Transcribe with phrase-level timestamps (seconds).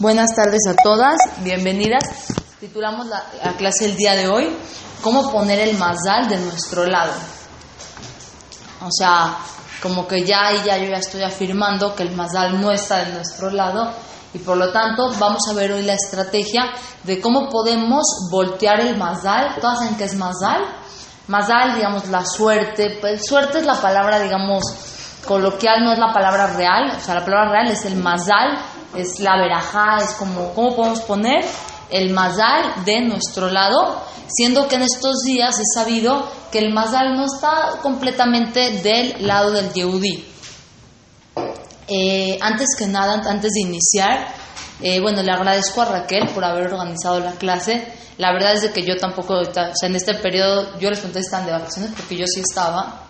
[0.00, 2.02] Buenas tardes a todas, bienvenidas.
[2.58, 4.56] Titulamos la, la clase el día de hoy,
[5.02, 7.12] ¿Cómo poner el mazal de nuestro lado?
[8.80, 9.36] O sea,
[9.82, 13.12] como que ya y ya yo ya estoy afirmando que el mazal no está de
[13.12, 13.92] nuestro lado
[14.32, 16.70] y por lo tanto vamos a ver hoy la estrategia
[17.02, 19.56] de cómo podemos voltear el mazal.
[19.60, 20.62] ¿Todas saben qué es mazal?
[21.28, 22.96] Mazal, digamos, la suerte.
[23.02, 24.64] Pues, suerte es la palabra, digamos,
[25.26, 26.96] coloquial, no es la palabra real.
[26.96, 28.58] O sea, la palabra real es el mazal,
[28.96, 31.44] es la verajá, es como, ¿cómo podemos poner
[31.90, 34.02] el mazal de nuestro lado?
[34.28, 39.52] Siendo que en estos días he sabido que el mazal no está completamente del lado
[39.52, 40.24] del Yehudi.
[41.88, 44.28] Eh, antes que nada, antes de iniciar,
[44.80, 47.86] eh, bueno, le agradezco a Raquel por haber organizado la clase.
[48.18, 51.20] La verdad es de que yo tampoco, o sea, en este periodo, yo les pregunté
[51.20, 53.09] si están de vacaciones, porque yo sí estaba.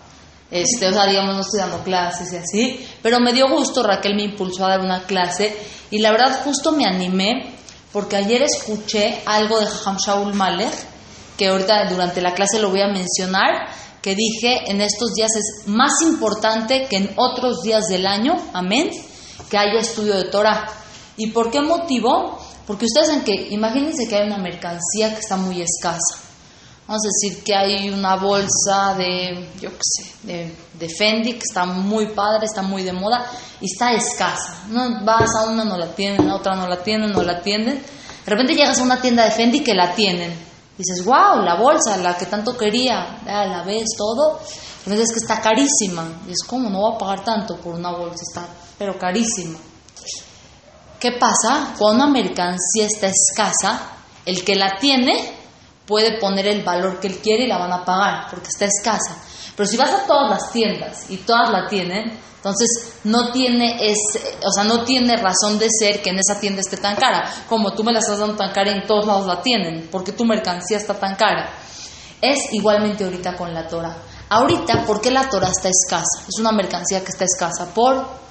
[0.51, 2.87] Este, o sea, digamos, no estoy dando clases y así.
[3.01, 5.55] Pero me dio gusto, Raquel me impulsó a dar una clase.
[5.89, 7.55] Y la verdad, justo me animé,
[7.93, 10.73] porque ayer escuché algo de Ham Shaul Malek,
[11.37, 13.69] que ahorita durante la clase lo voy a mencionar,
[14.01, 18.91] que dije en estos días es más importante que en otros días del año, amén,
[19.49, 20.67] que haya estudio de Torah.
[21.17, 22.39] ¿Y por qué motivo?
[22.65, 26.30] Porque ustedes saben que, imagínense que hay una mercancía que está muy escasa.
[26.87, 31.43] Vamos a decir que hay una bolsa de, yo qué sé, de, de Fendi que
[31.47, 33.25] está muy padre, está muy de moda
[33.61, 34.63] y está escasa.
[34.67, 37.75] No, vas a una, no la tienen, a otra no la tienen, no la tienen.
[37.75, 40.37] De repente llegas a una tienda de Fendi que la tienen.
[40.77, 44.39] Dices, wow, la bolsa, la que tanto quería, ya la ves todo.
[44.79, 46.21] Entonces es que está carísima.
[46.27, 48.47] Es como, no voy a pagar tanto por una bolsa, está,
[48.77, 49.57] pero carísima.
[50.99, 51.73] ¿Qué pasa?
[51.77, 53.91] Cuando una mercancía está escasa,
[54.25, 55.40] el que la tiene
[55.91, 59.17] puede poner el valor que él quiere y la van a pagar, porque está escasa.
[59.57, 64.37] Pero si vas a todas las tiendas y todas la tienen, entonces no tiene ese,
[64.41, 67.29] o sea, no tiene razón de ser que en esa tienda esté tan cara.
[67.49, 70.13] Como tú me la estás dando tan cara y en todos lados la tienen, porque
[70.13, 71.49] tu mercancía está tan cara.
[72.21, 73.97] Es igualmente ahorita con la Torah.
[74.29, 76.23] Ahorita, ¿por qué la Torah está escasa?
[76.25, 78.21] Es una mercancía que está escasa por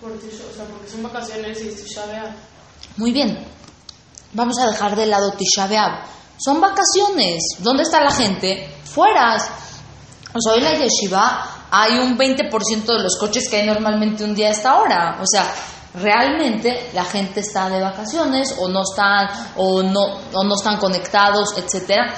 [0.00, 2.34] Por Tisha- o sea, porque son vacaciones y B'Av.
[2.96, 3.38] Muy bien.
[4.34, 5.68] Vamos a dejar de lado Tisha.
[6.38, 7.42] Son vacaciones.
[7.58, 8.76] ¿Dónde está la gente?
[8.84, 9.36] Fuera.
[9.36, 14.24] O sea, hoy en la yeshiva hay un 20% de los coches que hay normalmente
[14.24, 15.18] un día a esta hora.
[15.20, 15.52] O sea,
[15.94, 20.00] realmente la gente está de vacaciones o no están o no
[20.32, 22.14] o no están conectados, etcétera.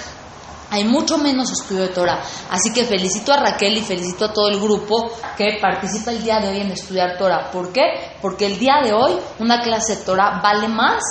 [0.70, 2.22] Hay mucho menos estudio de Torah.
[2.50, 6.38] Así que felicito a Raquel y felicito a todo el grupo que participa el día
[6.38, 7.50] de hoy en estudiar Torah.
[7.50, 8.16] ¿Por qué?
[8.22, 11.02] Porque el día de hoy una clase de Torah vale más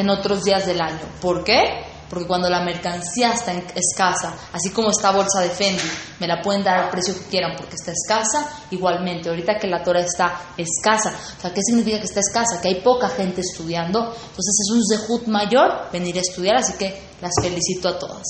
[0.00, 1.00] en otros días del año.
[1.20, 1.84] ¿Por qué?
[2.10, 5.80] Porque cuando la mercancía está escasa, así como esta bolsa de Fendi,
[6.18, 9.80] me la pueden dar al precio que quieran porque está escasa, igualmente, ahorita que la
[9.80, 12.60] Torah está escasa, o sea, ¿qué significa que está escasa?
[12.60, 17.00] Que hay poca gente estudiando, entonces es un zehut mayor venir a estudiar, así que
[17.20, 18.26] las felicito a todas.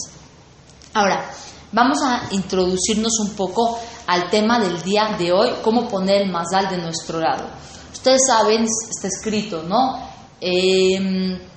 [0.92, 1.30] Ahora,
[1.72, 6.68] vamos a introducirnos un poco al tema del día de hoy, cómo poner el mazal
[6.68, 7.46] de nuestro lado.
[7.94, 10.06] Ustedes saben, está escrito, ¿no?
[10.38, 11.48] Eh,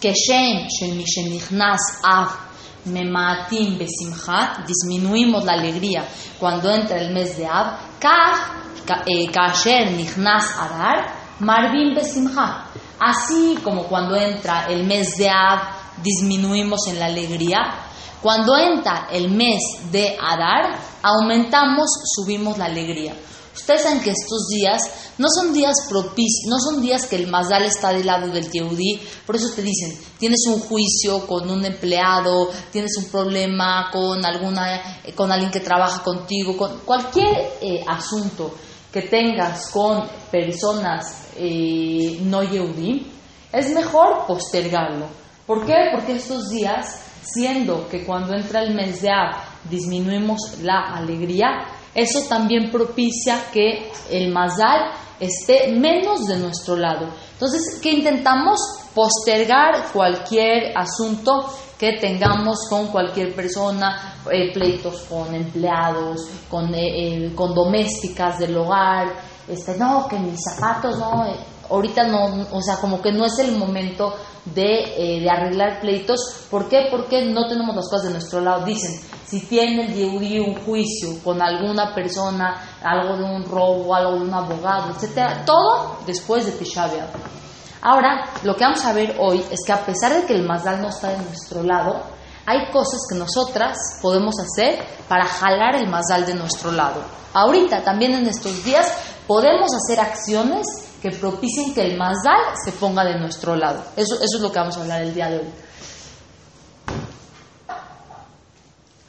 [0.00, 2.36] כשם של מי שנכנס אף
[2.86, 6.02] ממעטים בשמחה, disminuimos la alegría
[6.38, 7.66] cuando entra el mes de Av,
[8.00, 8.50] כך,
[8.90, 11.00] eh, כאשר נכנס אדר,
[11.40, 12.52] מרבים בשמחה.
[13.00, 15.58] Así como cuando entra el mes de Av,
[16.02, 17.58] disminuimos en la alegría,
[18.22, 19.60] cuando entra el mes
[19.90, 23.14] de Adar, aumentamos, subimos la alegría.
[23.59, 24.81] Ustedes saben que estos días
[25.17, 29.01] no son días propicios, no son días que el Mazdal está del lado del Yehudí,
[29.25, 35.01] por eso te dicen, tienes un juicio con un empleado, tienes un problema con alguna,
[35.03, 38.55] eh, con alguien que trabaja contigo, con cualquier eh, asunto
[38.91, 43.05] que tengas con personas eh, no Yehudí,
[43.51, 45.05] es mejor postergarlo.
[45.45, 45.89] ¿Por qué?
[45.93, 49.35] Porque estos días, siendo que cuando entra el mes de Av
[49.69, 57.07] disminuimos la alegría, eso también propicia que el mazal esté menos de nuestro lado.
[57.33, 58.59] Entonces, que intentamos
[58.93, 61.31] postergar cualquier asunto
[61.77, 68.57] que tengamos con cualquier persona, eh, pleitos con empleados, con, eh, eh, con domésticas del
[68.57, 69.07] hogar,
[69.47, 71.35] este, no, que mis zapatos, no, eh,
[71.69, 76.47] ahorita no, o sea, como que no es el momento de, eh, de arreglar pleitos.
[76.49, 76.87] ¿Por qué?
[76.89, 78.65] Porque no tenemos las cosas de nuestro lado.
[78.65, 84.21] Dicen, si tiene el un juicio con alguna persona, algo de un robo, algo de
[84.21, 86.89] un abogado, etcétera, todo después de Tisha.
[87.81, 90.81] Ahora, lo que vamos a ver hoy es que a pesar de que el Mazdal
[90.81, 92.01] no está de nuestro lado,
[92.45, 97.01] hay cosas que nosotras podemos hacer para jalar el Mazdal de nuestro lado.
[97.33, 98.91] Ahorita, también en estos días,
[99.27, 100.65] podemos hacer acciones
[101.01, 103.83] que propicien que el Mazdal se ponga de nuestro lado.
[103.95, 105.47] Eso, es lo que vamos a hablar el día de hoy.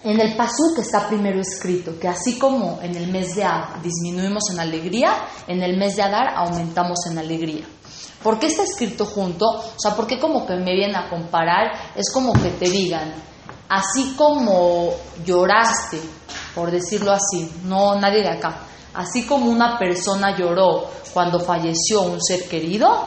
[0.03, 3.83] En el pasú que está primero escrito, que así como en el mes de Ad
[3.83, 5.15] disminuimos en alegría,
[5.47, 7.67] en el mes de Adar aumentamos en alegría.
[8.23, 9.47] ¿Por qué está escrito junto?
[9.47, 11.93] O sea, ¿por qué como que me vienen a comparar?
[11.95, 13.13] Es como que te digan,
[13.69, 14.91] así como
[15.25, 16.01] lloraste,
[16.55, 18.61] por decirlo así, no nadie de acá,
[18.95, 23.07] así como una persona lloró cuando falleció un ser querido,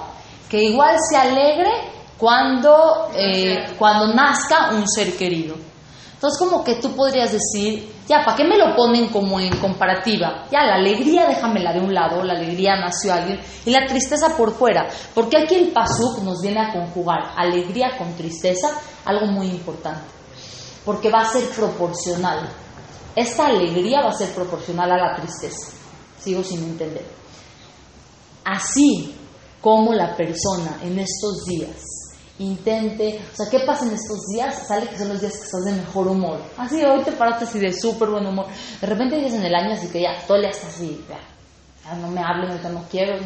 [0.49, 1.69] que igual se alegre
[2.17, 5.55] cuando, eh, cuando nazca un ser querido.
[6.13, 10.45] Entonces como que tú podrías decir, ya, ¿para qué me lo ponen como en comparativa?
[10.51, 14.53] Ya, la alegría déjamela de un lado, la alegría nació alguien, y la tristeza por
[14.53, 14.87] fuera.
[15.13, 18.69] Porque aquí el Pasuk nos viene a conjugar alegría con tristeza,
[19.03, 20.05] algo muy importante.
[20.85, 22.49] Porque va a ser proporcional.
[23.15, 25.71] Esta alegría va a ser proporcional a la tristeza.
[26.19, 27.05] Sigo sin entender.
[28.43, 29.15] Así
[29.61, 32.03] como la persona en estos días
[32.39, 34.67] intente, o sea, ¿qué pasa en estos días?
[34.67, 36.41] Sale que son los días que estás de mejor humor.
[36.57, 38.47] Así, hoy te paraste así de súper buen humor.
[38.81, 42.21] De repente dices en el año así que ya, todo le así, ya, no me
[42.21, 43.19] hablen, ahorita no quiero,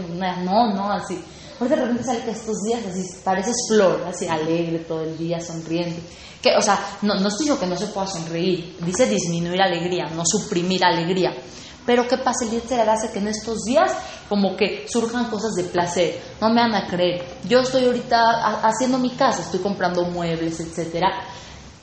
[0.44, 1.24] no, no, así.
[1.60, 5.40] Hoy de repente sale que estos días así, pareces flor, así alegre todo el día,
[5.40, 6.02] sonriente.
[6.42, 10.24] Que, o sea, no, no estoy que no se pueda sonreír, dice disminuir alegría, no
[10.26, 11.34] suprimir alegría.
[11.88, 12.44] Pero ¿qué pasa?
[12.44, 13.92] El Yetzirah hace que en estos días
[14.28, 16.20] como que surjan cosas de placer.
[16.42, 17.24] No me van a creer.
[17.48, 21.08] Yo estoy ahorita haciendo mi casa, estoy comprando muebles, etcétera.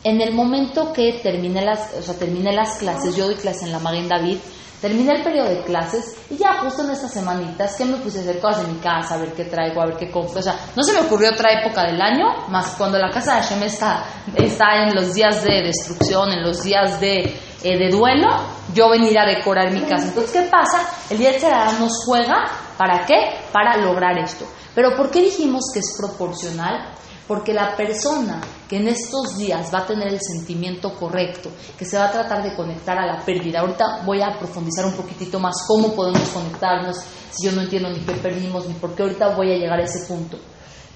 [0.05, 3.73] En el momento que terminé las, o sea, terminé las clases, yo doy clase en
[3.73, 4.37] la Marín David,
[4.85, 8.21] terminé el periodo de clases y ya justo en estas semanitas que me puse a
[8.21, 10.41] hacer cosas de mi casa, a ver qué traigo, a ver qué compro.
[10.41, 13.41] O sea, no se me ocurrió otra época del año, más cuando la casa de
[13.41, 14.05] Hashem está,
[14.35, 17.35] está en los días de destrucción, en los días de
[17.65, 18.29] eh, de duelo,
[18.75, 20.09] yo venir a decorar mi casa.
[20.09, 20.87] Entonces, ¿qué pasa?
[21.09, 21.39] El día de
[21.81, 22.45] nos juega,
[22.77, 23.39] ¿para qué?
[23.53, 24.45] Para lograr esto.
[24.75, 26.91] Pero ¿por qué dijimos que es proporcional?
[27.27, 31.97] Porque la persona que en estos días va a tener el sentimiento correcto, que se
[31.97, 35.55] va a tratar de conectar a la pérdida, ahorita voy a profundizar un poquitito más
[35.67, 36.97] cómo podemos conectarnos,
[37.31, 39.85] si yo no entiendo ni qué perdimos, ni por qué ahorita voy a llegar a
[39.85, 40.39] ese punto.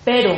[0.04, 0.32] Pero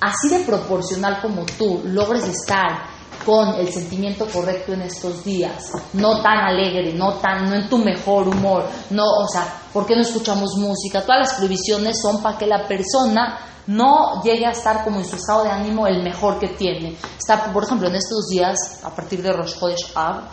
[0.00, 6.22] así de proporcional como tú logres estar con el sentimiento correcto en estos días, no
[6.22, 10.02] tan alegre, no tan, no en tu mejor humor, no, o sea, ¿por qué no
[10.02, 11.02] escuchamos música?
[11.02, 15.16] Todas las prohibiciones son para que la persona no llegue a estar como en su
[15.16, 16.96] estado de ánimo el mejor que tiene.
[17.18, 20.24] Está, por ejemplo, en estos días, a partir de Rosh Chodesh Av,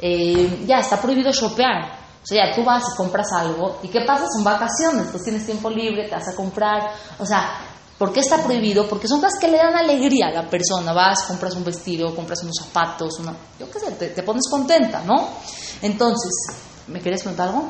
[0.00, 1.98] eh, ya está prohibido shopear.
[2.22, 4.26] O sea, ya tú vas y compras algo, ¿y qué pasa?
[4.34, 6.90] Son vacaciones, pues tienes tiempo libre, te vas a comprar.
[7.18, 7.60] O sea,
[7.98, 8.88] ¿Por qué está prohibido?
[8.88, 10.92] Porque son cosas que le dan alegría a la persona.
[10.92, 15.28] Vas, compras un vestido, compras unos zapatos, una, yo qué sé, te, pones contenta, ¿no?
[15.82, 16.30] Entonces,
[16.86, 17.68] ¿me quieres preguntar algo?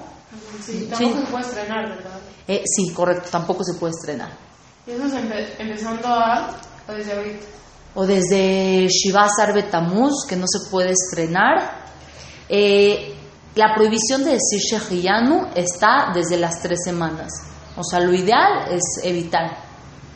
[0.63, 2.19] Sí, tampoco se puede estrenar, ¿verdad?
[2.47, 4.48] Eh, sí, correcto, tampoco se puede estrenar.
[4.89, 5.15] ¿Y eso es
[5.59, 6.49] empezando a,
[6.89, 7.47] o desde ahorita?
[7.95, 11.85] O desde Shiva Sarbetamuz, que no se puede estrenar.
[12.49, 13.15] Eh,
[13.55, 17.29] la prohibición de decir Shehiyanu está desde las tres semanas.
[17.77, 19.59] O sea, lo ideal es evitar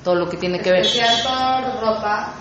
[0.03, 0.87] todo lo que tiene que ver.
[1.23, 2.33] por ropa,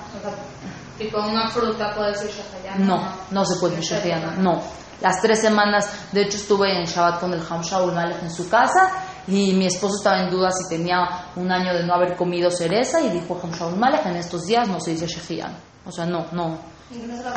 [0.98, 2.30] tipo una fruta puede ser
[2.78, 4.62] No, no se puede ser no.
[5.02, 8.48] Las tres semanas, de hecho estuve en Shabbat con el Ham Shaul Malek en su
[8.48, 12.50] casa y mi esposo estaba en duda si tenía un año de no haber comido
[12.50, 15.56] cereza y dijo Ham Shaul Malek, en estos días no se dice Shehian.
[15.86, 16.58] O sea, no, no.
[16.92, 17.34] ¿Y no se la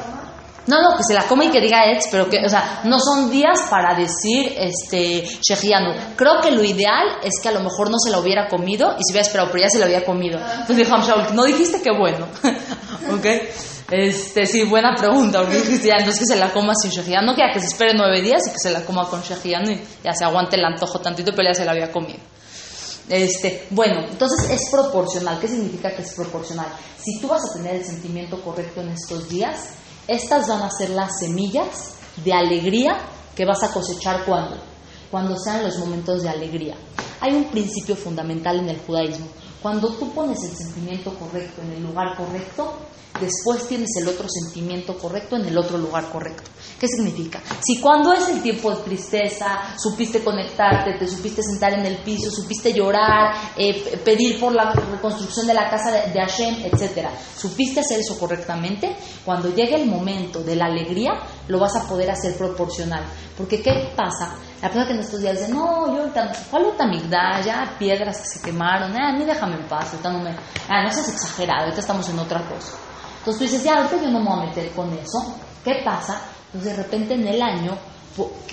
[0.66, 2.98] no, no, que se la come y que diga ex, pero que, o sea, no
[2.98, 5.92] son días para decir, este, shehianu.
[6.16, 9.04] Creo que lo ideal es que a lo mejor no se la hubiera comido y
[9.04, 10.38] se hubiera esperado, pero ya se la había comido.
[10.38, 12.26] Entonces dijo Shaul, no dijiste que bueno.
[13.12, 13.26] ¿Ok?
[13.90, 17.42] Este, sí, buena pregunta, porque dijiste ya, entonces que se la coma sin shehianu, que
[17.42, 20.14] ya que se espere nueve días y que se la coma con shehianu y ya
[20.14, 22.20] se aguante el antojo tantito, pero ya se la había comido.
[23.08, 25.38] Este, bueno, entonces es proporcional.
[25.38, 26.68] ¿Qué significa que es proporcional?
[26.96, 29.74] Si tú vas a tener el sentimiento correcto en estos días,
[30.06, 32.98] estas van a ser las semillas de alegría
[33.34, 34.56] que vas a cosechar cuando,
[35.10, 36.76] cuando sean los momentos de alegría.
[37.20, 39.26] Hay un principio fundamental en el judaísmo.
[39.62, 42.74] Cuando tú pones el sentimiento correcto en el lugar correcto,
[43.20, 46.50] después tienes el otro sentimiento correcto en el otro lugar correcto.
[46.78, 47.40] ¿Qué significa?
[47.60, 52.30] Si cuando es el tiempo de tristeza, supiste conectarte, te supiste sentar en el piso,
[52.30, 57.80] supiste llorar, eh, pedir por la reconstrucción de la casa de, de Hashem, etc., supiste
[57.80, 61.12] hacer eso correctamente, cuando llegue el momento de la alegría,
[61.48, 63.04] lo vas a poder hacer proporcional.
[63.36, 64.34] Porque ¿qué pasa?
[64.62, 67.44] La persona que en estos días dice, no, yo ahorita, ¿cuál amigdad?
[67.44, 70.30] Ya piedras que se quemaron, ah, a mí déjame en paz, ahorita no me,
[70.68, 72.83] ah, no seas exagerado, ahorita estamos en otra cosa.
[73.24, 75.34] Entonces tú dices, ya, ahorita yo no me voy a meter con eso.
[75.64, 76.20] ¿Qué pasa?
[76.52, 77.72] Pues de repente en el año,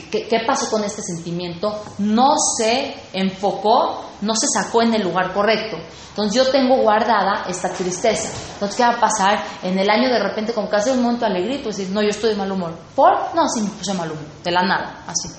[0.09, 1.83] ¿qué, ¿qué, pasó con este sentimiento?
[1.97, 5.75] No se enfocó, no se sacó en el lugar correcto.
[6.07, 8.29] Entonces yo tengo guardada esta tristeza.
[8.53, 9.43] Entonces, ¿qué va a pasar?
[9.61, 12.01] En el año de repente, como que hace un momento de alegría, pues dices, no,
[12.01, 12.73] yo estoy de mal humor.
[12.95, 13.13] ¿Por?
[13.35, 15.29] No, sí me puse mal humor, de la nada, así.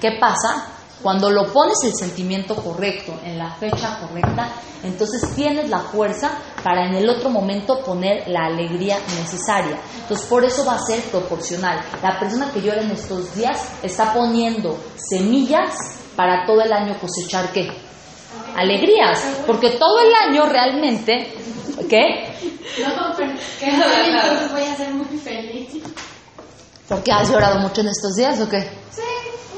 [0.00, 0.73] ¿Qué pasa?
[1.02, 4.48] Cuando lo pones el sentimiento correcto, en la fecha correcta,
[4.82, 9.78] entonces tienes la fuerza para en el otro momento poner la alegría necesaria.
[10.00, 11.80] Entonces por eso va a ser proporcional.
[12.02, 15.74] La persona que llora en estos días está poniendo semillas
[16.16, 17.68] para todo el año cosechar qué?
[18.56, 19.22] Alegrías.
[19.46, 21.34] Porque todo el año realmente,
[21.88, 22.34] ¿qué?
[22.82, 23.70] No, pero que
[24.52, 25.82] voy a ser muy feliz.
[26.88, 28.60] ¿Porque has llorado mucho en estos días o qué?
[28.90, 29.00] Sí,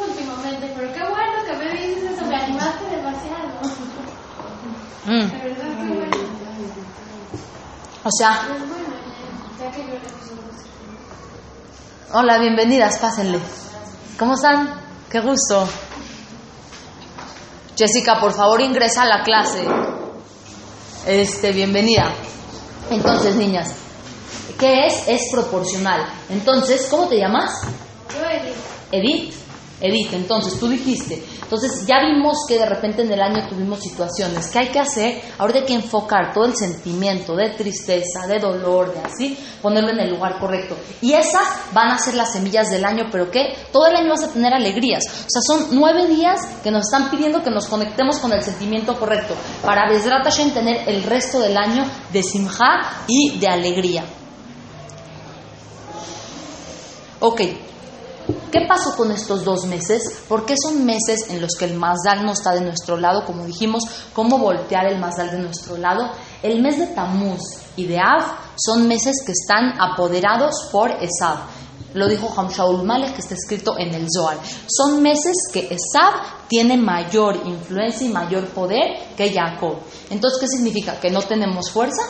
[0.01, 3.47] últimamente, pero qué bueno que me dices eso, me animaste demasiado.
[3.63, 4.07] Mm.
[4.07, 4.07] De verdad, qué bueno.
[4.07, 5.23] O sea, Pues bueno, ya, ya que lloré, pues
[8.05, 8.25] no sé.
[12.13, 13.39] hola, bienvenidas, pásenle.
[14.19, 14.81] ¿Cómo están?
[15.09, 15.69] Qué gusto.
[17.77, 19.65] Jessica, por favor ingresa a la clase.
[21.07, 22.11] Este, bienvenida.
[22.91, 23.75] Entonces, niñas,
[24.59, 25.07] ¿qué es?
[25.07, 26.05] Es proporcional.
[26.31, 27.63] Entonces, ¿cómo te llamas?
[28.13, 28.57] Yo, Edith,
[28.91, 29.46] Edith.
[29.81, 31.23] Edith, entonces tú dijiste.
[31.43, 34.51] Entonces ya vimos que de repente en el año tuvimos situaciones.
[34.51, 35.23] ¿Qué hay que hacer?
[35.39, 40.01] Ahora hay que enfocar todo el sentimiento de tristeza, de dolor, de así, ponerlo en
[40.01, 40.77] el lugar correcto.
[41.01, 43.55] Y esas van a ser las semillas del año, pero ¿qué?
[43.71, 45.05] Todo el año vas a tener alegrías.
[45.05, 48.99] O sea, son nueve días que nos están pidiendo que nos conectemos con el sentimiento
[48.99, 54.05] correcto para Bezrat tener el resto del año de simja y de alegría.
[57.21, 57.41] Ok,
[58.59, 60.23] ¿Qué pasó con estos dos meses?
[60.27, 63.27] ¿Por qué son meses en los que el Mazdal no está de nuestro lado?
[63.27, 63.83] Como dijimos,
[64.15, 66.11] ¿cómo voltear el Mazdal de nuestro lado?
[66.43, 67.43] El mes de Tamuz
[67.77, 68.23] y de Av
[68.57, 71.37] son meses que están apoderados por Esab.
[71.93, 74.39] Lo dijo Hamshaul Malek, que está escrito en el Zohar.
[74.67, 79.81] Son meses que Esab tiene mayor influencia y mayor poder que Jacob.
[80.09, 80.99] Entonces, ¿qué significa?
[80.99, 82.01] ¿Que no tenemos fuerza?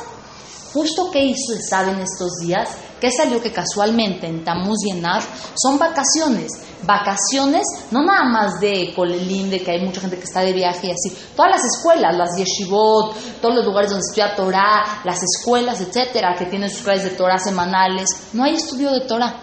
[0.72, 2.68] Justo qué hizo Esab en estos días,
[3.00, 5.22] que salió que casualmente en Tamuz y en Av
[5.54, 6.52] son vacaciones.
[6.82, 10.88] Vacaciones no nada más de Colelim, de que hay mucha gente que está de viaje
[10.88, 11.16] y así.
[11.34, 16.46] Todas las escuelas, las yeshivot, todos los lugares donde estudia Torah, las escuelas, etcétera, que
[16.46, 19.42] tienen sus clases de Torah semanales, no hay estudio de Torah.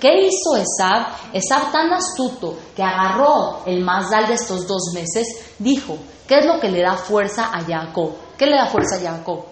[0.00, 1.06] ¿Qué hizo Esab?
[1.32, 5.26] Esab tan astuto que agarró el Mazdal de estos dos meses,
[5.58, 5.96] dijo,
[6.28, 8.12] ¿qué es lo que le da fuerza a Jacob?
[8.36, 9.44] ¿Qué le da fuerza a Jacob?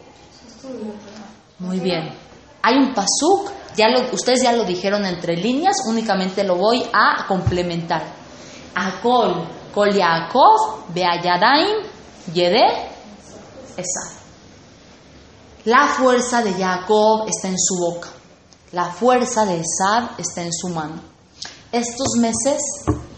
[1.58, 2.21] Muy bien.
[2.62, 8.04] Hay un pasuk, ya ustedes ya lo dijeron entre líneas, únicamente lo voy a complementar.
[8.74, 11.86] Akol, kol Yaakov, beayadaim,
[12.32, 12.64] yede,
[13.76, 14.22] Esab.
[15.64, 18.08] La fuerza de Jacob está en su boca.
[18.72, 21.00] La fuerza de Esab está en su mano.
[21.70, 22.60] Estos meses,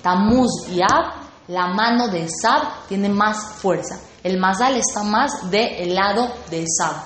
[0.02, 3.98] Tamuz y Ab, la mano de Esab tiene más fuerza.
[4.22, 7.04] El Mazal está más del lado de Esab.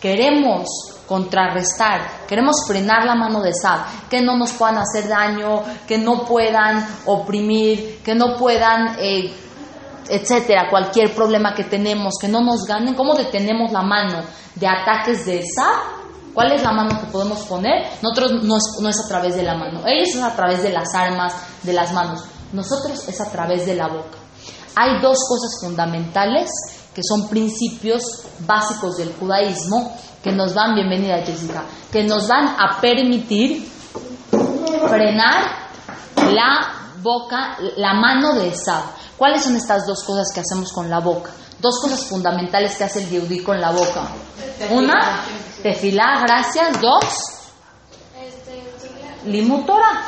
[0.00, 5.98] Queremos contrarrestar, queremos frenar la mano de Esab, que no nos puedan hacer daño, que
[5.98, 9.32] no puedan oprimir, que no puedan, eh,
[10.08, 12.94] etcétera, cualquier problema que tenemos, que no nos ganen.
[12.94, 14.22] ¿Cómo detenemos la mano
[14.54, 15.96] de ataques de Esab?
[16.34, 17.86] ¿Cuál es la mano que podemos poner?
[18.02, 20.70] Nosotros no es, no es a través de la mano, ellos es a través de
[20.70, 22.24] las armas, de las manos.
[22.52, 24.18] Nosotros es a través de la boca.
[24.74, 26.50] Hay dos cosas fundamentales
[26.96, 28.02] que son principios
[28.38, 31.62] básicos del judaísmo que nos van, bienvenida Jessica,
[31.92, 33.68] que nos van a permitir
[34.88, 35.68] frenar
[36.32, 38.82] la boca, la mano de Esab.
[39.18, 41.32] ¿Cuáles son estas dos cosas que hacemos con la boca?
[41.60, 44.08] Dos cosas fundamentales que hace el Yehudí con la boca.
[44.70, 45.20] Una,
[45.62, 46.80] tefilá, gracias.
[46.80, 47.04] Dos,
[48.18, 50.00] Este, limutora.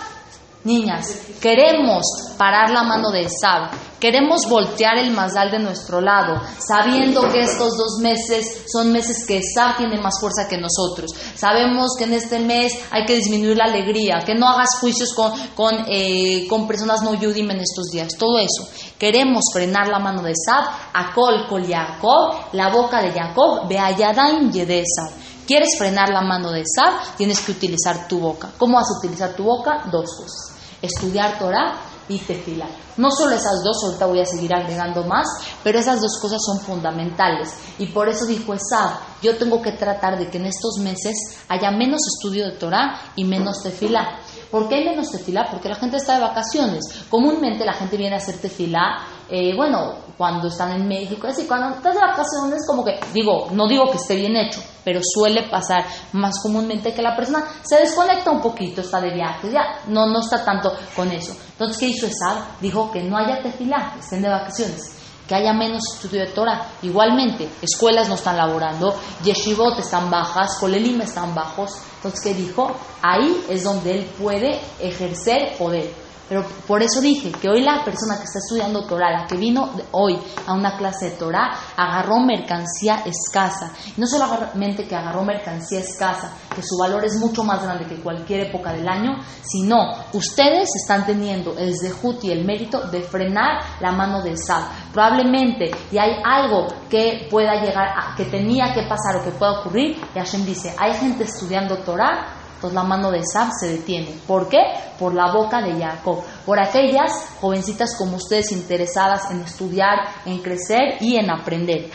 [0.65, 1.07] Niñas,
[1.41, 2.05] queremos
[2.37, 7.77] parar la mano de Esab, queremos voltear el mazal de nuestro lado, sabiendo que estos
[7.77, 11.13] dos meses son meses que Esab tiene más fuerza que nosotros.
[11.37, 15.33] Sabemos que en este mes hay que disminuir la alegría, que no hagas juicios con,
[15.55, 18.69] con, eh, con personas no yudim en estos días, todo eso.
[18.99, 25.28] Queremos frenar la mano de Esab, Akol Kol Jacob, la boca de Jacob, Beayadain Yedesab.
[25.49, 27.17] ¿Quieres frenar la mano de Esab?
[27.17, 28.51] Tienes que utilizar tu boca.
[28.59, 29.89] ¿Cómo vas a utilizar tu boca?
[29.91, 31.75] Dos cosas estudiar Torah
[32.09, 32.67] y tefila.
[32.97, 35.27] No solo esas dos, ahorita voy a seguir agregando más,
[35.63, 37.51] pero esas dos cosas son fundamentales.
[37.79, 41.15] Y por eso dijo Esab, yo tengo que tratar de que en estos meses
[41.49, 44.21] haya menos estudio de Torah y menos tefila.
[44.51, 45.47] ¿Por qué hay menos tefila?
[45.51, 46.85] Porque la gente está de vacaciones.
[47.11, 51.77] Comúnmente la gente viene a hacer tefila, eh, bueno, cuando están en México, así, cuando
[51.77, 55.85] estás de vacaciones, como que, digo, no digo que esté bien hecho, pero suele pasar
[56.13, 60.21] más comúnmente que la persona se desconecta un poquito, está de viaje, ya no, no
[60.21, 61.37] está tanto con eso.
[61.53, 62.59] Entonces, ¿qué hizo Esab?
[62.61, 64.98] Dijo que no haya tefilá, estén de vacaciones
[65.29, 66.67] que haya menos estudio de Torah.
[66.83, 71.71] Igualmente, escuelas no están laborando, yeshivot están bajas, colelim están bajos.
[71.97, 72.75] Entonces, ¿qué dijo?
[73.03, 76.08] Ahí es donde él puede ejercer poder.
[76.29, 79.71] Pero por eso dije que hoy la persona que está estudiando Torah, la que vino
[79.93, 83.73] hoy a una clase de Torah, agarró mercancía escasa.
[83.97, 88.49] No solamente que agarró mercancía escasa, que su valor es mucho más grande que cualquier
[88.49, 89.77] época del año, sino
[90.13, 94.65] ustedes están teniendo el zehut el mérito de frenar la mano de Sab.
[94.93, 99.61] Probablemente, y hay algo que pueda llegar, a, que tenía que pasar o que pueda
[99.61, 104.19] ocurrir, y Hashem dice, hay gente estudiando Torah entonces la mano de Sab se detiene.
[104.27, 104.59] ¿Por qué?
[104.99, 106.25] Por la boca de Jacob.
[106.45, 111.89] Por aquellas jovencitas como ustedes interesadas en estudiar, en crecer y en aprender.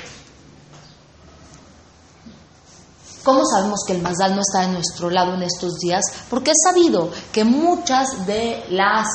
[3.25, 6.01] ¿Cómo sabemos que el Mazdal no está de nuestro lado en estos días?
[6.29, 9.07] Porque es sabido que muchas de las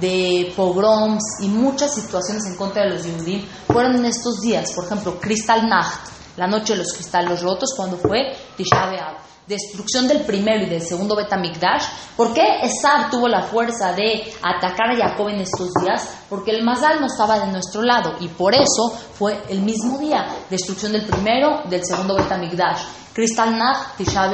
[0.00, 4.72] de pogroms y muchas situaciones en contra de los Yehudim fueron en estos días.
[4.72, 10.08] Por ejemplo, Kristall Nacht, la noche de los cristales rotos, cuando fue Tisha B'Av destrucción
[10.08, 11.84] del primero y del segundo Betamikdash.
[12.16, 16.08] ¿Por qué Esab tuvo la fuerza de atacar a Jacob en estos días?
[16.28, 20.26] Porque el Mazal no estaba de nuestro lado y por eso fue el mismo día,
[20.50, 22.82] destrucción del primero, del segundo Betamikdash.
[23.12, 24.30] Crystal Nacht, Tisha.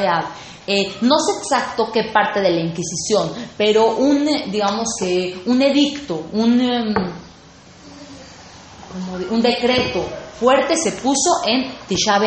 [0.67, 6.27] Eh, no sé exacto qué parte de la Inquisición, pero un, digamos que, un edicto,
[6.33, 6.95] un, em,
[9.31, 10.05] un decreto
[10.39, 12.19] fuerte se puso en Tisha.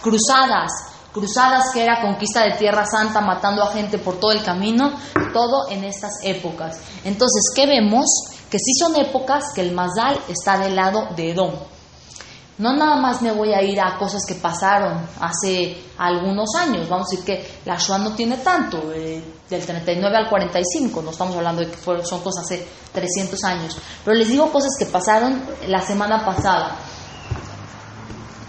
[0.00, 0.70] Cruzadas,
[1.12, 4.92] cruzadas que era conquista de Tierra Santa, matando a gente por todo el camino,
[5.32, 6.80] todo en estas épocas.
[7.04, 8.06] Entonces, ¿qué vemos?
[8.50, 11.52] Que sí son épocas que el Mazal está del lado de Edom.
[12.58, 17.06] No nada más me voy a ir a cosas que pasaron hace algunos años, vamos
[17.06, 21.36] a decir que la Shoah no tiene tanto, eh, del 39 al 45, no estamos
[21.36, 25.80] hablando de que son cosas hace 300 años, pero les digo cosas que pasaron la
[25.80, 26.76] semana pasada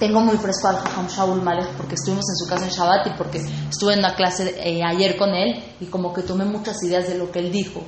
[0.02, 3.18] tengo muy fresco al Jajam Shaul Malek porque estuvimos en su casa en Shabbat y
[3.20, 3.38] porque
[3.70, 7.20] estuve en una clase eh, ayer con él y como que tomé muchas ideas de
[7.20, 7.82] lo que él dijo.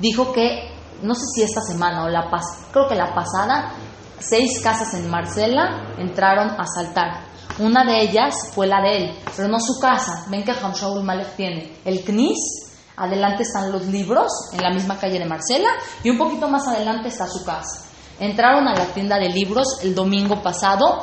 [0.00, 0.68] Dijo que,
[1.02, 3.70] no sé si esta semana o la pasada, creo que la pasada,
[4.18, 7.22] seis casas en Marcela entraron a asaltar.
[7.60, 10.26] Una de ellas fue la de él, pero no su casa.
[10.30, 14.98] Ven que Jajam Shaul Malek tiene el CNIS, adelante están los libros, en la misma
[14.98, 15.68] calle de Marcela,
[16.02, 17.84] y un poquito más adelante está su casa.
[18.18, 21.00] Entraron a la tienda de libros el domingo pasado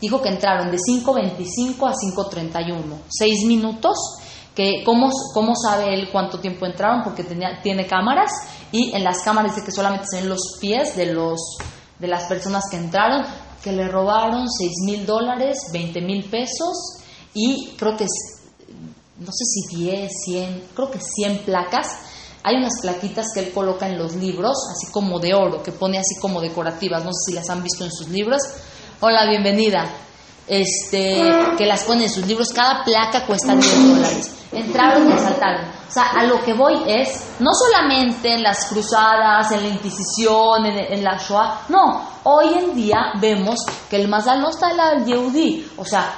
[0.00, 3.96] dijo que entraron de 5.25 a 5.31, seis minutos,
[4.54, 7.02] que ¿cómo, ¿cómo sabe él cuánto tiempo entraron?
[7.02, 8.30] Porque tenía, tiene cámaras
[8.72, 11.40] y en las cámaras dice que solamente se ven los pies de, los,
[11.98, 13.24] de las personas que entraron,
[13.62, 17.00] que le robaron 6 mil dólares, 20 mil pesos
[17.34, 18.06] y creo que,
[19.18, 21.86] no sé si 10, 100, creo que 100 placas.
[22.42, 25.98] Hay unas plaquitas que él coloca en los libros, así como de oro, que pone
[25.98, 28.40] así como decorativas, no sé si las han visto en sus libros,
[29.02, 29.86] Hola, bienvenida.
[30.46, 31.22] Este,
[31.56, 34.30] que las pone en sus libros, cada placa cuesta 10 dólares.
[34.52, 35.64] Entraron y asaltaron.
[35.88, 40.66] O sea, a lo que voy es, no solamente en las cruzadas, en la Inquisición,
[40.66, 45.02] en, la Shoah, no, hoy en día vemos que el Mazal no está en la
[45.02, 46.12] Yehudi, o sea,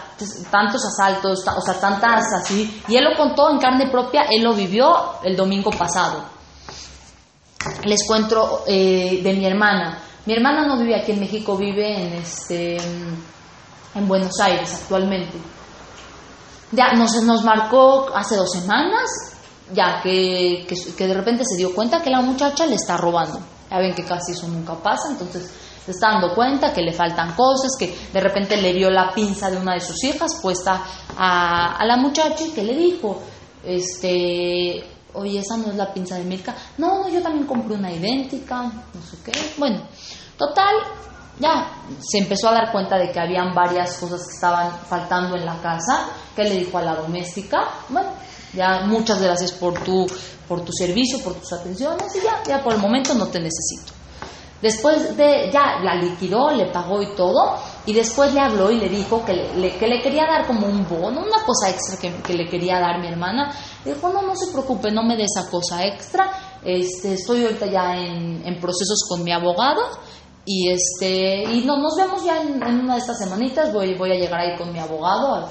[0.51, 4.55] tantos asaltos, o sea, tantas así, y él lo contó en carne propia, él lo
[4.55, 6.25] vivió el domingo pasado.
[7.85, 10.01] Les cuento eh, de mi hermana.
[10.25, 15.37] Mi hermana no vive aquí en México, vive en, este, en Buenos Aires actualmente.
[16.71, 19.11] Ya nos, nos marcó hace dos semanas,
[19.73, 23.41] ya que, que, de repente se dio cuenta que la muchacha le está robando.
[23.71, 25.51] Ya ven que casi eso nunca pasa, entonces
[25.85, 29.51] se está dando cuenta que le faltan cosas, que de repente le vio la pinza
[29.51, 30.85] de una de sus hijas puesta
[31.17, 33.21] a, a la muchacha y que le dijo,
[33.65, 36.55] este, oye, esa no es la pinza de Milka.
[36.79, 39.33] No, no, yo también compré una idéntica, no sé qué.
[39.59, 39.83] Bueno,
[40.37, 40.75] total,
[41.39, 41.71] ya
[42.01, 45.61] se empezó a dar cuenta de que habían varias cosas que estaban faltando en la
[45.61, 48.11] casa, que le dijo a la doméstica, bueno,
[48.53, 50.07] ya muchas gracias por tu,
[50.47, 53.93] por tu servicio, por tus atenciones y ya, ya por el momento no te necesito.
[54.61, 58.89] Después de, ya la liquidó, le pagó y todo, y después le habló y le
[58.89, 62.35] dijo que le, que le quería dar como un bono, una cosa extra que, que,
[62.35, 63.53] le quería dar mi hermana.
[63.85, 66.31] Dijo, no, no se preocupe, no me dé esa cosa extra,
[66.65, 69.83] este, estoy ahorita ya en, en procesos con mi abogado
[70.45, 74.17] y este y no, nos vemos ya en, una de estas semanitas, voy, voy a
[74.17, 75.49] llegar ahí con mi abogado.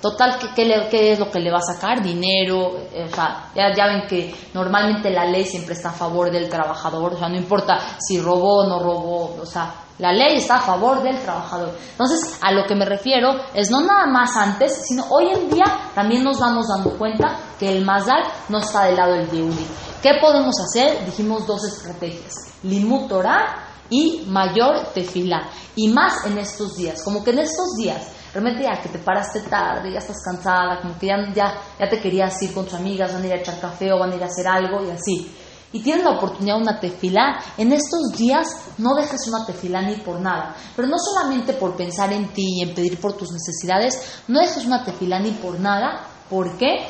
[0.00, 2.02] Total, ¿qué, qué, le, es lo que le va a sacar?
[2.02, 6.48] Dinero, eh, o sea, ya, ven que normalmente la ley siempre está a favor del
[6.48, 10.56] trabajador, o sea, no importa si robó o no robó, o sea, la ley está
[10.56, 11.76] a favor del trabajador.
[11.92, 15.66] Entonces, a lo que me refiero es no nada más antes, sino hoy en día
[15.94, 19.66] también nos vamos dando cuenta que el Mazal no está del lado del Yehudi.
[20.02, 21.04] ¿Qué podemos hacer?
[21.04, 22.34] Dijimos dos estrategias.
[22.62, 25.50] Limut Torah y mayor tefilá.
[25.76, 29.40] Y más en estos días, como que en estos días, realmente ya que te paraste
[29.40, 31.32] tarde, ya estás cansada, como que ya,
[31.78, 34.12] ya, te querías ir con tus amigas, van a ir a echar café o van
[34.12, 35.36] a ir a hacer algo y así.
[35.72, 38.48] Y tienes la oportunidad de una tefilá, en estos días
[38.78, 40.56] no dejes una tefilá ni por nada.
[40.74, 44.64] Pero no solamente por pensar en ti y en pedir por tus necesidades, no dejes
[44.66, 46.08] una tefilá ni por nada.
[46.28, 46.88] ¿Por qué?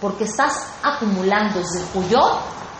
[0.00, 1.84] Porque estás acumulando desde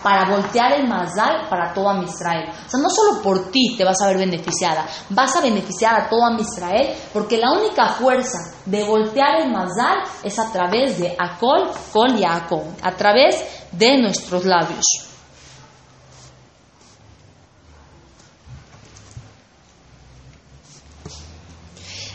[0.04, 2.50] para voltear el mazal para toda Israel.
[2.50, 6.10] O sea, no solo por ti te vas a ver beneficiada, vas a beneficiar a
[6.10, 11.70] toda Israel, porque la única fuerza de voltear el mazal es a través de Akol,
[11.90, 14.84] Kol y Akol, a través de nuestros labios.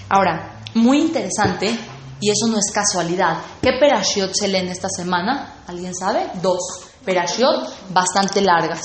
[0.10, 1.76] Ahora, muy interesante,
[2.20, 5.64] y eso no es casualidad, ¿qué perashiot se leen esta semana?
[5.66, 6.28] ¿Alguien sabe?
[6.40, 8.82] Dos perashiot bastante largas.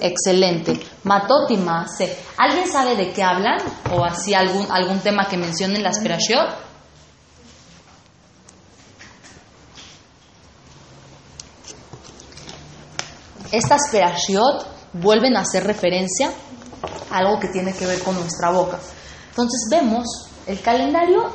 [0.00, 0.80] Excelente.
[1.04, 2.16] Matot y Maase.
[2.38, 3.58] ¿Alguien sabe de qué hablan?
[3.92, 6.48] ¿O así algún, algún tema que mencionen las perashiot?
[13.52, 16.30] Estas perashiot vuelven a hacer referencia
[17.10, 18.78] a algo que tiene que ver con nuestra boca.
[19.28, 20.06] Entonces vemos
[20.46, 21.30] el calendario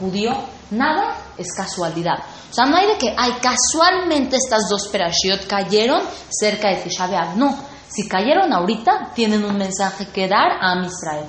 [0.00, 0.32] judío,
[0.70, 2.18] nada es casualidad.
[2.50, 7.34] O sea, no hay de que, ay, casualmente estas dos perashiot cayeron cerca de Tisha.
[7.34, 7.56] No,
[7.88, 11.26] si cayeron ahorita, tienen un mensaje que dar a Israel.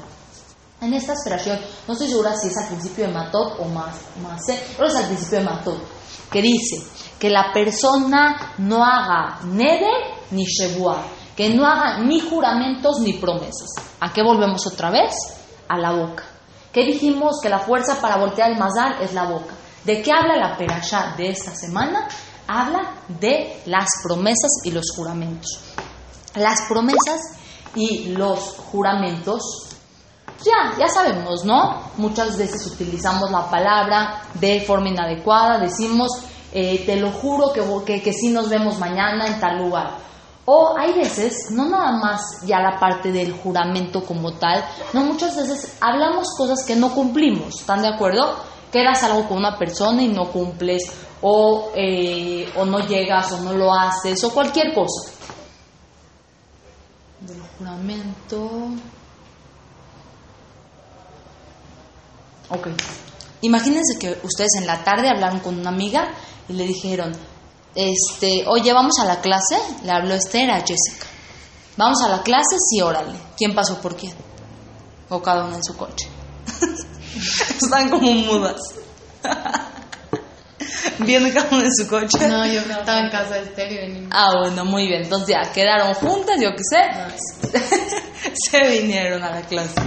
[0.80, 4.42] En estas perashiot, no estoy segura si es al principio de Matot o más, más
[4.76, 5.82] pero es al principio de Matot,
[6.32, 6.84] que dice
[7.20, 9.90] que la persona no haga nede
[10.32, 11.04] ni shebuah,
[11.36, 13.70] que no haga ni juramentos ni promesas.
[14.00, 15.14] ¿A qué volvemos otra vez?
[15.68, 16.37] A la boca.
[16.72, 17.40] ¿Qué dijimos?
[17.42, 19.54] Que la fuerza para voltear el mazal es la boca.
[19.84, 22.08] ¿De qué habla la perashá de esta semana?
[22.48, 25.60] Habla de las promesas y los juramentos.
[26.36, 27.22] Las promesas
[27.74, 29.70] y los juramentos,
[30.44, 31.92] ya, ya sabemos, ¿no?
[31.98, 36.10] Muchas veces utilizamos la palabra de forma inadecuada, decimos,
[36.52, 39.98] eh, te lo juro que, que, que sí nos vemos mañana en tal lugar.
[40.50, 45.36] O hay veces, no nada más ya la parte del juramento como tal, no muchas
[45.36, 48.38] veces hablamos cosas que no cumplimos, ¿están de acuerdo?
[48.72, 50.84] Quedas algo con una persona y no cumples,
[51.22, 55.12] o, eh, o no llegas, o no lo haces, o cualquier cosa.
[57.20, 58.70] Del juramento.
[62.52, 62.68] Ok.
[63.42, 66.08] Imagínense que ustedes en la tarde hablaron con una amiga
[66.48, 67.12] y le dijeron,
[67.78, 71.06] este, oye, vamos a la clase, le habló Esther a Jessica.
[71.78, 73.14] Vamos a la clase, sí, órale.
[73.38, 74.16] ¿Quién pasó por quién?
[75.10, 76.10] O cada uno en su coche.
[77.62, 78.60] Están como mudas.
[81.00, 82.28] Viendo cada uno en su coche.
[82.28, 84.10] No, yo estaba en casa de Esther y venimos.
[84.12, 85.04] Ah, bueno, muy bien.
[85.04, 86.82] Entonces ya quedaron juntas, yo qué sé.
[88.50, 89.80] Se vinieron a la clase.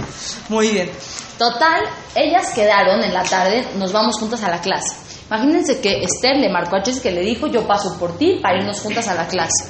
[0.47, 0.89] Muy bien.
[1.37, 1.83] Total,
[2.15, 4.95] ellas quedaron en la tarde, nos vamos juntas a la clase.
[5.31, 8.59] Imagínense que Esther le marcó a Jessica que le dijo, yo paso por ti para
[8.59, 9.63] irnos juntas a la clase.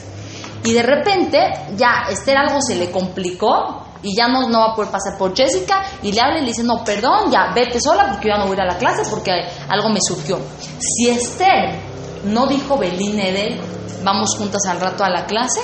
[0.64, 1.38] Y de repente,
[1.78, 5.36] ya Esther algo se le complicó y ya no, no va a poder pasar por
[5.36, 8.40] Jessica y le habla y le dice, no, perdón, ya vete sola porque yo ya
[8.40, 9.34] no voy a ir a la clase porque
[9.70, 10.40] algo me surgió.
[10.80, 11.76] Si Esther
[12.24, 13.62] no dijo Belín Edel,
[14.04, 15.62] vamos juntas al rato a la clase,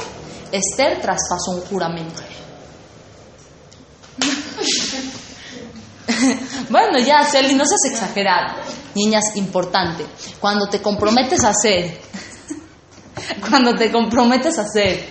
[0.52, 2.22] Esther traspasó un juramento.
[6.70, 8.58] bueno, ya, Celi, no seas exagerada.
[8.98, 10.06] Niñas, importante.
[10.40, 12.00] Cuando te comprometes a hacer,
[13.50, 15.08] cuando te comprometes a hacer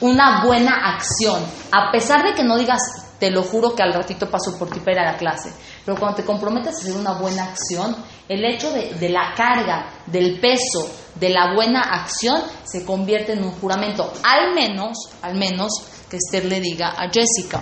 [0.00, 2.80] una buena acción, a pesar de que no digas,
[3.18, 5.52] te lo juro que al ratito paso por ti para ir a la clase,
[5.84, 7.96] pero cuando te comprometes a hacer una buena acción,
[8.28, 13.42] el hecho de, de la carga, del peso, de la buena acción, se convierte en
[13.42, 14.12] un juramento.
[14.22, 15.72] Al menos, al menos,
[16.08, 17.60] que Esther le diga a Jessica.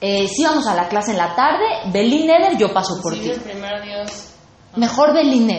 [0.00, 3.20] Eh, si vamos a la clase en la tarde, Belín Eder, yo paso por Sí,
[3.20, 3.30] ti.
[3.30, 4.24] el primer Dios.
[4.76, 5.50] Mejor Belín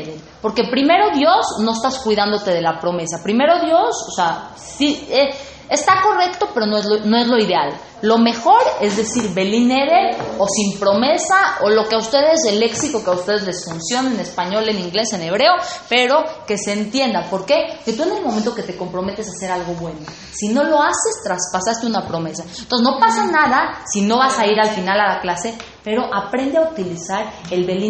[0.42, 3.22] porque primero Dios no estás cuidándote de la promesa.
[3.22, 5.30] Primero Dios, o sea, sí, eh,
[5.70, 7.80] está correcto, pero no es, lo, no es lo ideal.
[8.02, 9.70] Lo mejor es decir Belín
[10.38, 14.14] o sin promesa o lo que a ustedes, el léxico que a ustedes les funcione
[14.14, 15.52] en español, en inglés, en hebreo,
[15.90, 17.30] pero que se entienda.
[17.30, 17.80] ¿Por qué?
[17.84, 20.00] Que tú en el momento que te comprometes a hacer algo bueno,
[20.34, 22.44] si no lo haces, traspasaste una promesa.
[22.44, 26.14] Entonces no pasa nada si no vas a ir al final a la clase, pero
[26.14, 27.90] aprende a utilizar el Belín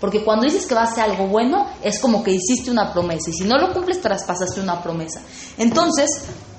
[0.00, 3.30] porque cuando dices que va a hacer algo bueno, es como que hiciste una promesa,
[3.30, 5.22] y si no lo cumples, traspasaste una promesa.
[5.58, 6.08] Entonces,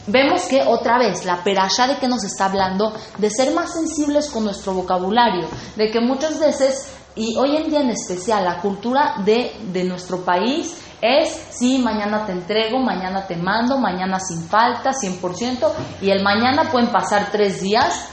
[0.07, 4.29] vemos que otra vez la perashá de que nos está hablando de ser más sensibles
[4.29, 9.15] con nuestro vocabulario, de que muchas veces, y hoy en día en especial, la cultura
[9.25, 14.91] de, de nuestro país es, sí, mañana te entrego, mañana te mando, mañana sin falta,
[14.91, 18.07] 100%, y el mañana pueden pasar tres días,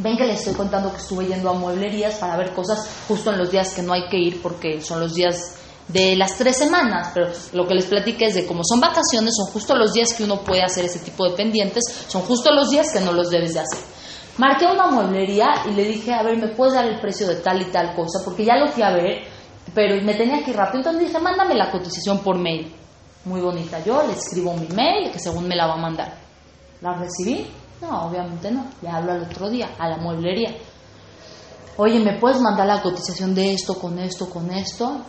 [0.00, 3.38] Ven que les estoy contando que estuve yendo a mueblerías para ver cosas justo en
[3.38, 5.57] los días que no hay que ir porque son los días
[5.88, 9.46] de las tres semanas, pero lo que les platiqué es de como son vacaciones, son
[9.52, 12.92] justo los días que uno puede hacer ese tipo de pendientes, son justo los días
[12.92, 13.78] que no los debes de hacer.
[14.36, 17.60] Marqué una mueblería y le dije, a ver, ¿me puedes dar el precio de tal
[17.60, 18.20] y tal cosa?
[18.24, 19.22] Porque ya lo fui a ver,
[19.74, 22.72] pero me tenía que ir rápido, entonces dije, mándame la cotización por mail.
[23.24, 26.14] Muy bonita, yo le escribo mi mail que según me la va a mandar.
[26.80, 27.46] ¿La recibí?
[27.80, 28.66] No, obviamente no.
[28.82, 30.54] Le hablo al otro día, a la mueblería.
[31.76, 35.00] Oye, ¿me puedes mandar la cotización de esto, con esto, con esto?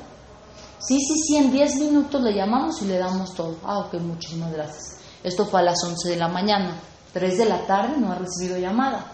[0.79, 3.55] Sí, sí, sí, en 10 minutos le llamamos y le damos todo.
[3.65, 4.97] Ah, ok, muchísimas gracias.
[5.23, 6.75] Esto fue a las 11 de la mañana.
[7.13, 9.05] 3 de la tarde no ha recibido llamada.